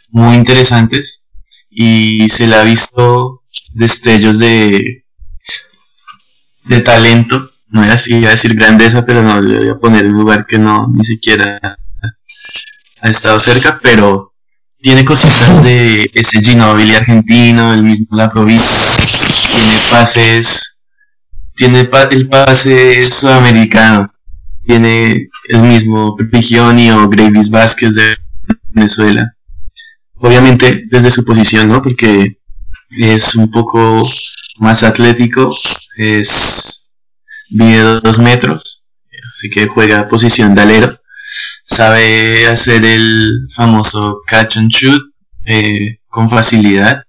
[0.10, 1.24] muy interesantes
[1.70, 3.44] y se le ha visto
[3.74, 5.05] destellos de,
[6.66, 7.52] de talento.
[7.70, 10.20] No voy a, iba a decir grandeza, pero no le voy a poner en un
[10.20, 11.60] lugar que no ni siquiera
[13.02, 14.34] ha estado cerca, pero
[14.80, 18.70] tiene cositas de ese Ginobili argentino, el mismo La Provincia,
[19.50, 20.80] tiene pases,
[21.56, 24.14] tiene el pase sudamericano,
[24.66, 28.18] tiene el mismo Prigioni o Gravis Vázquez de
[28.70, 29.34] Venezuela.
[30.18, 31.82] Obviamente desde su posición, ¿no?
[31.82, 32.40] Porque
[32.92, 34.02] es un poco
[34.60, 35.54] más atlético,
[35.98, 36.92] es
[37.52, 38.84] mide dos metros,
[39.36, 40.90] así que juega posición de alero
[41.66, 45.02] sabe hacer el famoso catch and shoot
[45.46, 47.04] eh, con facilidad.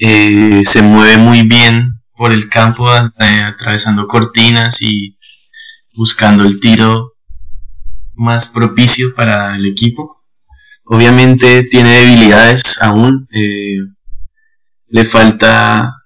[0.00, 5.16] Eh, se mueve muy bien por el campo eh, atravesando cortinas y
[5.94, 7.12] buscando el tiro
[8.14, 10.22] más propicio para el equipo.
[10.84, 13.28] Obviamente tiene debilidades aún.
[14.88, 16.01] le falta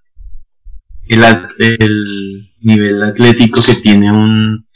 [1.06, 1.24] el,
[1.58, 4.66] el nivel atlético que tiene un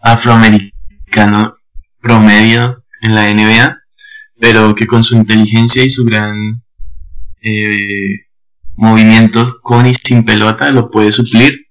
[0.00, 1.56] afroamericano
[2.00, 3.78] promedio en la NBA,
[4.40, 6.62] pero que con su inteligencia y su gran
[7.42, 8.26] eh,
[8.76, 11.66] movimiento con y sin pelota lo puede suplir.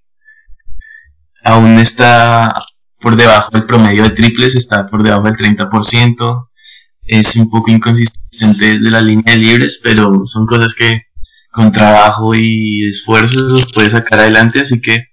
[1.44, 2.54] Aún está
[3.00, 6.50] por debajo del promedio de triples, está por debajo del 30%.
[7.04, 11.04] Es un poco inconsistente desde la línea de libres, pero son cosas que
[11.56, 15.08] con trabajo y esfuerzo los puede sacar adelante, así que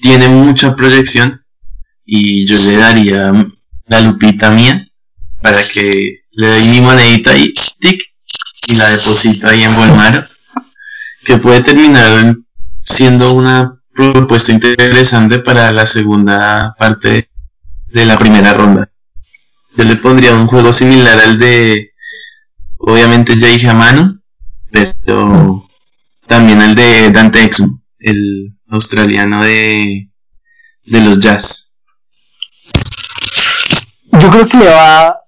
[0.00, 1.44] tiene mucha proyección
[2.04, 3.32] y yo le daría
[3.86, 4.88] la lupita mía
[5.42, 8.00] para que le doy mi monedita y tic
[8.68, 10.24] y la deposito ahí en Volmaro
[11.24, 12.36] que puede terminar
[12.80, 17.30] siendo una propuesta interesante para la segunda parte
[17.86, 18.88] de la primera ronda.
[19.76, 21.92] Yo le pondría un juego similar al de,
[22.86, 24.20] obviamente ya dije a mano,
[24.70, 25.62] pero
[26.26, 30.08] también al de Dante Exum, el australiano de,
[30.84, 31.66] de los Jazz
[34.20, 35.20] yo creo que le va,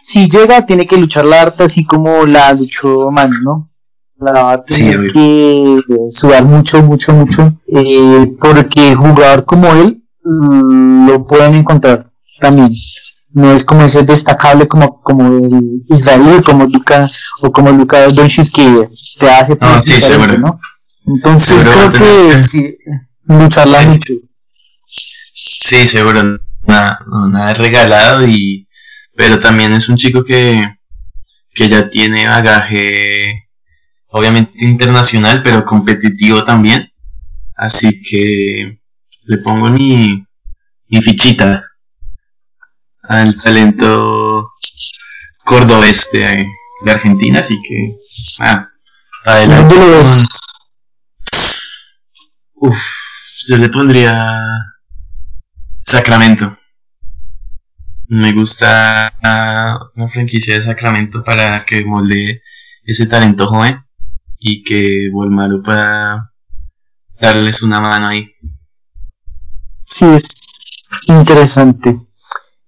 [0.00, 3.70] si llega, tiene que luchar la harta así como la luchó Manu, ¿no?
[4.18, 5.80] La va a tener que
[6.10, 12.04] sudar mucho, mucho, mucho, eh, porque jugador como él mm, lo pueden encontrar
[12.38, 12.70] también.
[13.32, 17.08] No es como ese destacable como, como el israelí, como Luka,
[17.42, 20.00] o como Luka Doncic que te hace ah, sí,
[20.38, 20.60] ¿no?
[21.06, 22.76] Entonces creo que sí,
[23.24, 24.14] lucharla mucho.
[25.32, 26.22] Sí, seguro,
[26.66, 28.66] nada, nada regalado y
[29.16, 30.62] pero también es un chico que,
[31.52, 33.48] que ya tiene bagaje
[34.06, 36.90] obviamente internacional, pero competitivo también.
[37.54, 38.80] Así que
[39.24, 40.24] le pongo mi,
[40.88, 41.69] mi fichita
[43.10, 44.52] al talento
[45.44, 46.46] cordobés de,
[46.84, 47.96] de Argentina, así que
[48.38, 48.68] ah,
[49.24, 49.74] adelante.
[52.54, 52.78] Uf,
[53.48, 54.46] yo le pondría
[55.80, 56.56] Sacramento.
[58.06, 62.42] Me gusta una franquicia de Sacramento para que molde
[62.84, 63.84] ese talento joven
[64.38, 66.32] y que Volmaro pueda
[67.20, 68.32] darles una mano ahí.
[69.84, 70.22] Sí, es
[71.08, 72.09] interesante.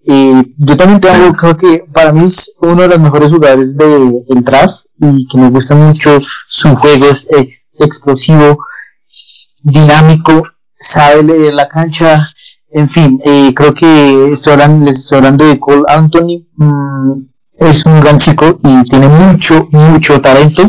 [0.04, 4.86] Yo también tengo, creo que para mí es uno de los mejores jugadores del draft
[5.00, 8.58] y que me gusta mucho su juego, es explosivo,
[9.62, 10.42] dinámico,
[10.74, 12.20] sabe leer la cancha,
[12.70, 17.12] en fin, eh, creo que estoy hablando, les estoy hablando de Cole Anthony, mm,
[17.58, 20.62] es un gran chico y tiene mucho, mucho talento,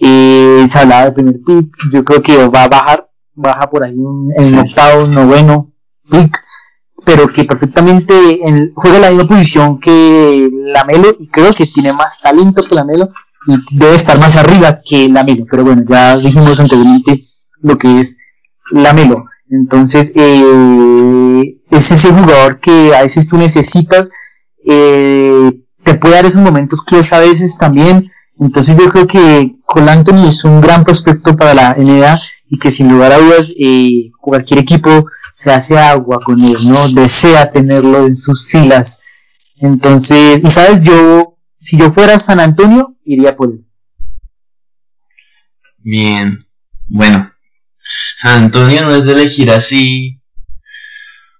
[0.00, 3.94] eh, se hablaba del primer pick, yo creo que va a bajar, baja por ahí
[3.94, 5.72] en, en octavo, noveno
[6.10, 6.38] pick,
[7.08, 8.14] pero que perfectamente
[8.74, 13.08] juega la misma posición que Lamelo y creo que tiene más talento que Lamelo
[13.46, 17.24] y debe estar más arriba que Lamelo, pero bueno, ya dijimos anteriormente
[17.62, 18.18] lo que es
[18.72, 19.24] Lamelo.
[19.48, 24.10] Entonces, eh, es ese jugador que a veces tú necesitas,
[24.66, 25.50] eh,
[25.82, 28.04] te puede dar esos momentos clutch a veces también.
[28.38, 32.18] Entonces, yo creo que Cole Anthony es un gran prospecto para la NBA
[32.50, 35.06] y que sin lugar a dudas, eh, cualquier equipo
[35.38, 36.88] se hace agua con él, ¿no?
[37.00, 39.00] Desea tenerlo en sus filas.
[39.60, 43.64] Entonces, y sabes, yo, si yo fuera San Antonio, iría por él.
[45.76, 46.44] Bien,
[46.88, 47.32] bueno,
[48.18, 50.20] San Antonio no es de elegir así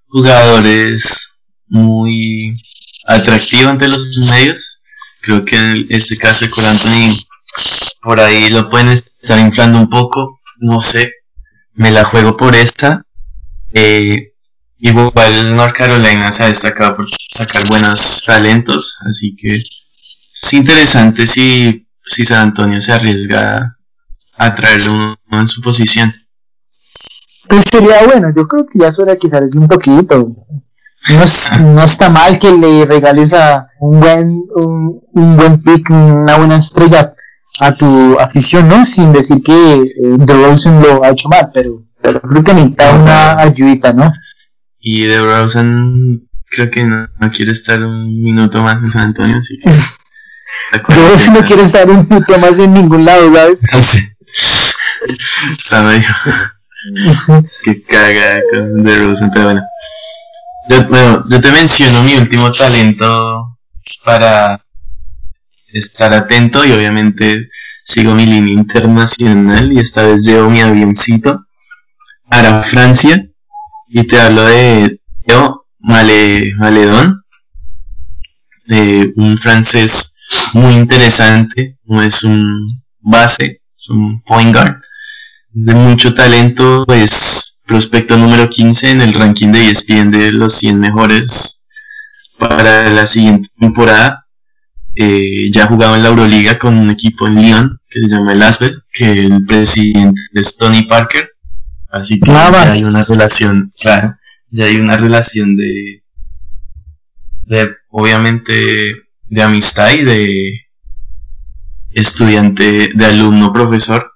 [0.06, 1.34] jugadores
[1.66, 2.56] muy
[3.04, 4.80] atractivos ante los medios.
[5.22, 7.16] Creo que en este caso de Cole Anthony
[8.00, 10.38] por ahí lo pueden estar inflando un poco.
[10.60, 11.14] No sé,
[11.74, 13.02] me la juego por esta.
[13.72, 14.32] Eh,
[14.78, 21.86] igual North Carolina se ha destacado por sacar buenos talentos, así que es interesante si,
[22.04, 23.76] si San Antonio se arriesga
[24.36, 26.14] a traer uno en su posición.
[27.48, 30.28] Pues sería bueno, yo creo que ya suena que salga un poquito.
[31.60, 37.14] No, está mal que le regales a un buen, un, buen pick, una buena estrella
[37.60, 38.84] a tu afición, ¿no?
[38.84, 43.38] Sin decir que eh, DeRozan lo ha hecho mal, pero, pero creo que necesita una
[43.38, 44.12] ayudita, ¿no?
[44.80, 49.70] Y DeRozan creo que no, quiere estar un minuto más en San Antonio, así que...
[50.94, 53.98] DeRozan no quiere estar un minuto más en ningún lado, ¿sabes?
[55.50, 56.08] Está medio...
[57.64, 59.62] que caga con DeRozan, pero bueno.
[60.68, 63.58] Yo, yo te menciono mi último talento
[64.04, 64.60] para
[65.72, 67.48] estar atento y obviamente
[67.82, 71.47] sigo mi línea internacional y esta vez llevo mi avioncito
[72.28, 73.26] para Francia
[73.88, 77.22] y te hablo de Theo Male, Maledon,
[78.66, 80.14] de un francés
[80.52, 84.76] muy interesante, es un base, es un point guard
[85.50, 90.78] de mucho talento, pues prospecto número 15 en el ranking de ESPN de los 100
[90.78, 91.64] mejores
[92.38, 94.26] para la siguiente temporada.
[94.94, 98.32] Eh, ya ha jugado en la Euroliga con un equipo en Lyon que se llama
[98.32, 101.30] el Asbel, que el presidente es Tony Parker.
[101.90, 104.16] Así que ya hay una relación, claro,
[104.50, 106.02] ya hay una relación de,
[107.46, 108.52] de obviamente
[109.26, 110.60] de amistad y de
[111.92, 114.12] estudiante, de alumno profesor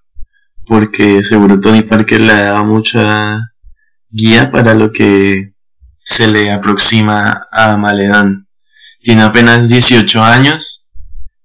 [0.66, 3.52] porque seguro Tony Parker le da mucha
[4.08, 5.52] guía para lo que
[5.98, 8.48] se le aproxima a Maledán.
[9.00, 10.86] Tiene apenas 18 años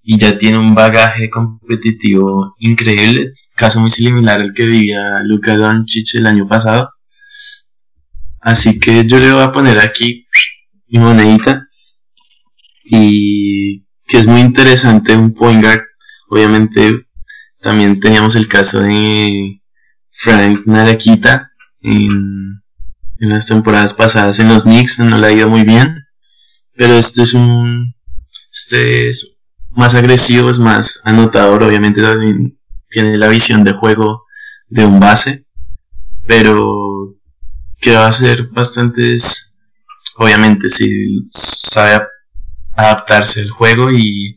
[0.03, 6.15] y ya tiene un bagaje competitivo increíble, caso muy similar al que vivía Luka Doncic
[6.15, 6.91] el año pasado.
[8.39, 10.27] Así que yo le voy a poner aquí
[10.87, 11.67] mi monedita
[12.85, 15.81] y que es muy interesante un point guard,
[16.29, 17.07] obviamente
[17.59, 19.61] también teníamos el caso de
[20.11, 21.51] Frank Naraquita
[21.81, 22.61] en,
[23.19, 26.05] en las temporadas pasadas en los Knicks, no le ha ido muy bien.
[26.77, 27.95] Pero este es un.
[28.51, 29.37] Este es
[29.71, 32.57] más agresivo, es más anotador, obviamente también
[32.97, 34.23] tiene la visión de juego
[34.69, 35.45] de un base.
[36.25, 37.13] Pero
[37.79, 39.55] que va a ser bastantes.
[40.15, 42.07] Obviamente, si sabe
[42.75, 44.35] adaptarse al juego y,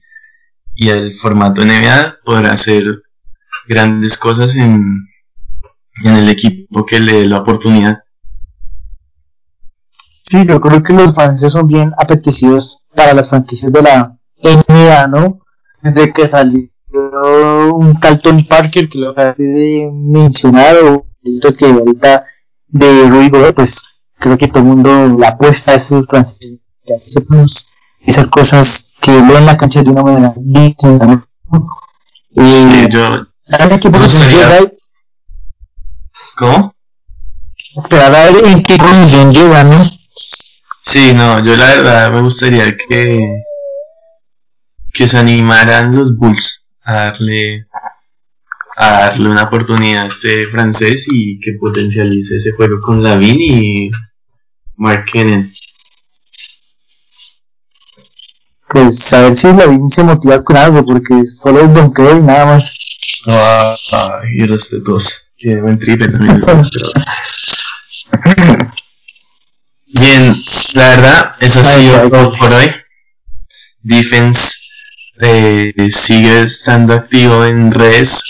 [0.74, 2.84] y al formato NBA, podrá hacer
[3.66, 5.08] grandes cosas en,
[6.04, 8.02] en el equipo que le dé la oportunidad.
[9.88, 15.06] Sí, yo creo que los fans son bien apetecidos para las franquicias de la NBA,
[15.06, 15.40] ¿no?
[15.82, 21.06] Desde que salió un tal Tony Parker, que lo acabé de mencionar, o
[21.56, 22.24] que ahorita
[22.68, 23.82] de Ruido, pues
[24.18, 26.60] creo que todo el mundo la apuesta a esos franquicias,
[28.06, 31.26] esas cosas que ven la cancha de una manera distinta, ¿no?
[32.34, 33.26] sí, yo,
[36.36, 36.74] ¿Cómo?
[37.76, 39.82] Esperar a ver en qué condición llega, ¿no?
[40.82, 43.20] Sí, no, yo la verdad me gustaría que
[44.92, 46.59] que se animaran los Bulls
[46.90, 47.66] a darle
[48.76, 53.90] a darle una oportunidad a este francés y que potencialice ese juego con Lavin y
[54.76, 55.46] Mark Kennan.
[58.68, 62.46] Pues a ver si Lavin se motiva con algo, porque solo es Don y nada
[62.46, 62.72] más.
[63.26, 65.10] Ah, ah, irrespetuoso.
[65.36, 66.40] Tiene buen triple también.
[69.92, 70.32] Bien,
[70.74, 72.72] la verdad, eso ha sido todo por hoy.
[73.82, 74.59] Defense
[75.22, 78.22] eh, sigue estando activo en redes,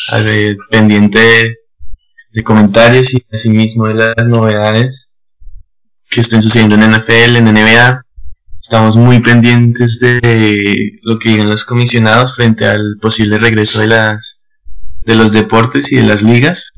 [0.70, 1.58] pendiente
[2.32, 5.12] de, comentarios y asimismo de las novedades
[6.08, 8.04] que estén sucediendo en NFL, en NBA.
[8.60, 14.40] Estamos muy pendientes de lo que digan los comisionados frente al posible regreso de las
[15.04, 16.72] de los deportes y de las ligas.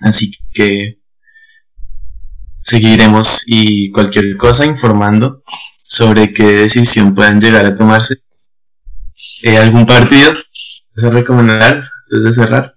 [0.00, 0.98] Así que
[2.58, 5.42] seguiremos y cualquier cosa informando
[5.84, 8.16] sobre qué decisión puedan llegar a tomarse
[9.42, 10.32] eh, ¿Algún partido?
[10.32, 12.76] ¿Es recomendar antes de cerrar?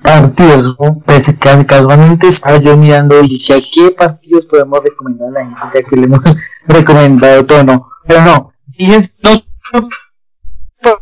[0.00, 5.80] Partidos, pues casualmente estaba yo mirando y decía qué partidos podemos recomendar a la gente,
[5.82, 6.22] ya que le hemos
[6.66, 9.48] recomendado todo, no, pero no, fíjense, dos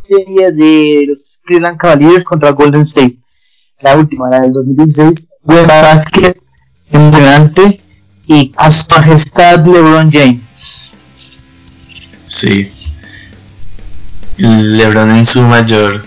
[0.01, 3.19] series de los Cleveland Cavaliers contra Golden State,
[3.81, 6.41] la última, la del 2016, buen básquet,
[6.91, 7.81] impresionante
[8.25, 10.91] y a su majestad LeBron James.
[12.25, 12.67] Sí,
[14.37, 16.03] LeBron en su mayor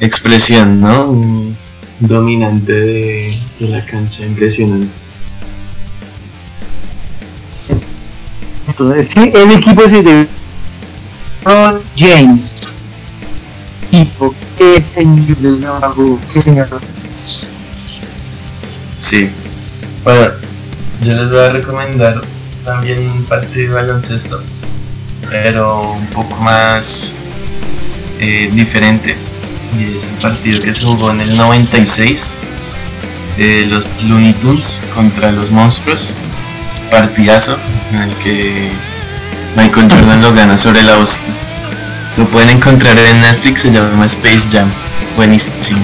[0.00, 1.54] expresión, ¿no?
[2.00, 4.88] Dominante de, la cancha, impresionante.
[8.68, 10.02] Entonces, sí, el equipo es de
[11.44, 12.52] LeBron James.
[13.90, 15.94] Equipo, qué señor,
[16.32, 16.68] qué señor.
[18.90, 19.30] Sí.
[20.04, 20.34] Bueno,
[21.02, 22.20] yo les voy a recomendar
[22.64, 24.40] también un partido de baloncesto
[25.30, 27.14] pero un poco más
[28.20, 29.16] eh, diferente.
[29.78, 32.40] Y es el partido que se jugó en el 96
[33.36, 36.16] de los Looney Tunes contra los monstruos.
[36.90, 37.58] Partidazo
[37.92, 38.70] en el que
[39.56, 41.22] Michael Jordan lo gana sobre la voz.
[42.16, 44.70] Lo pueden encontrar en Netflix, se llama Space Jam.
[45.16, 45.80] Buenísimo.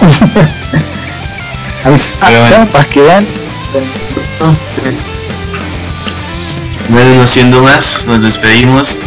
[2.72, 3.26] para que vean.
[6.88, 9.00] Bueno, no siendo más, nos despedimos.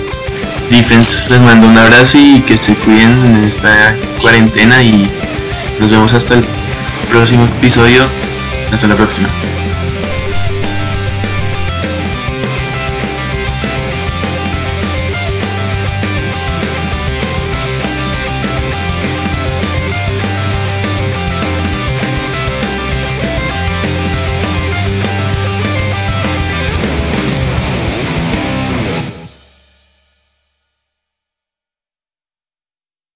[0.69, 5.09] Defense les mando un abrazo y que se cuiden en esta cuarentena y
[5.80, 6.45] nos vemos hasta el
[7.09, 8.05] próximo episodio.
[8.71, 9.30] Hasta la próxima.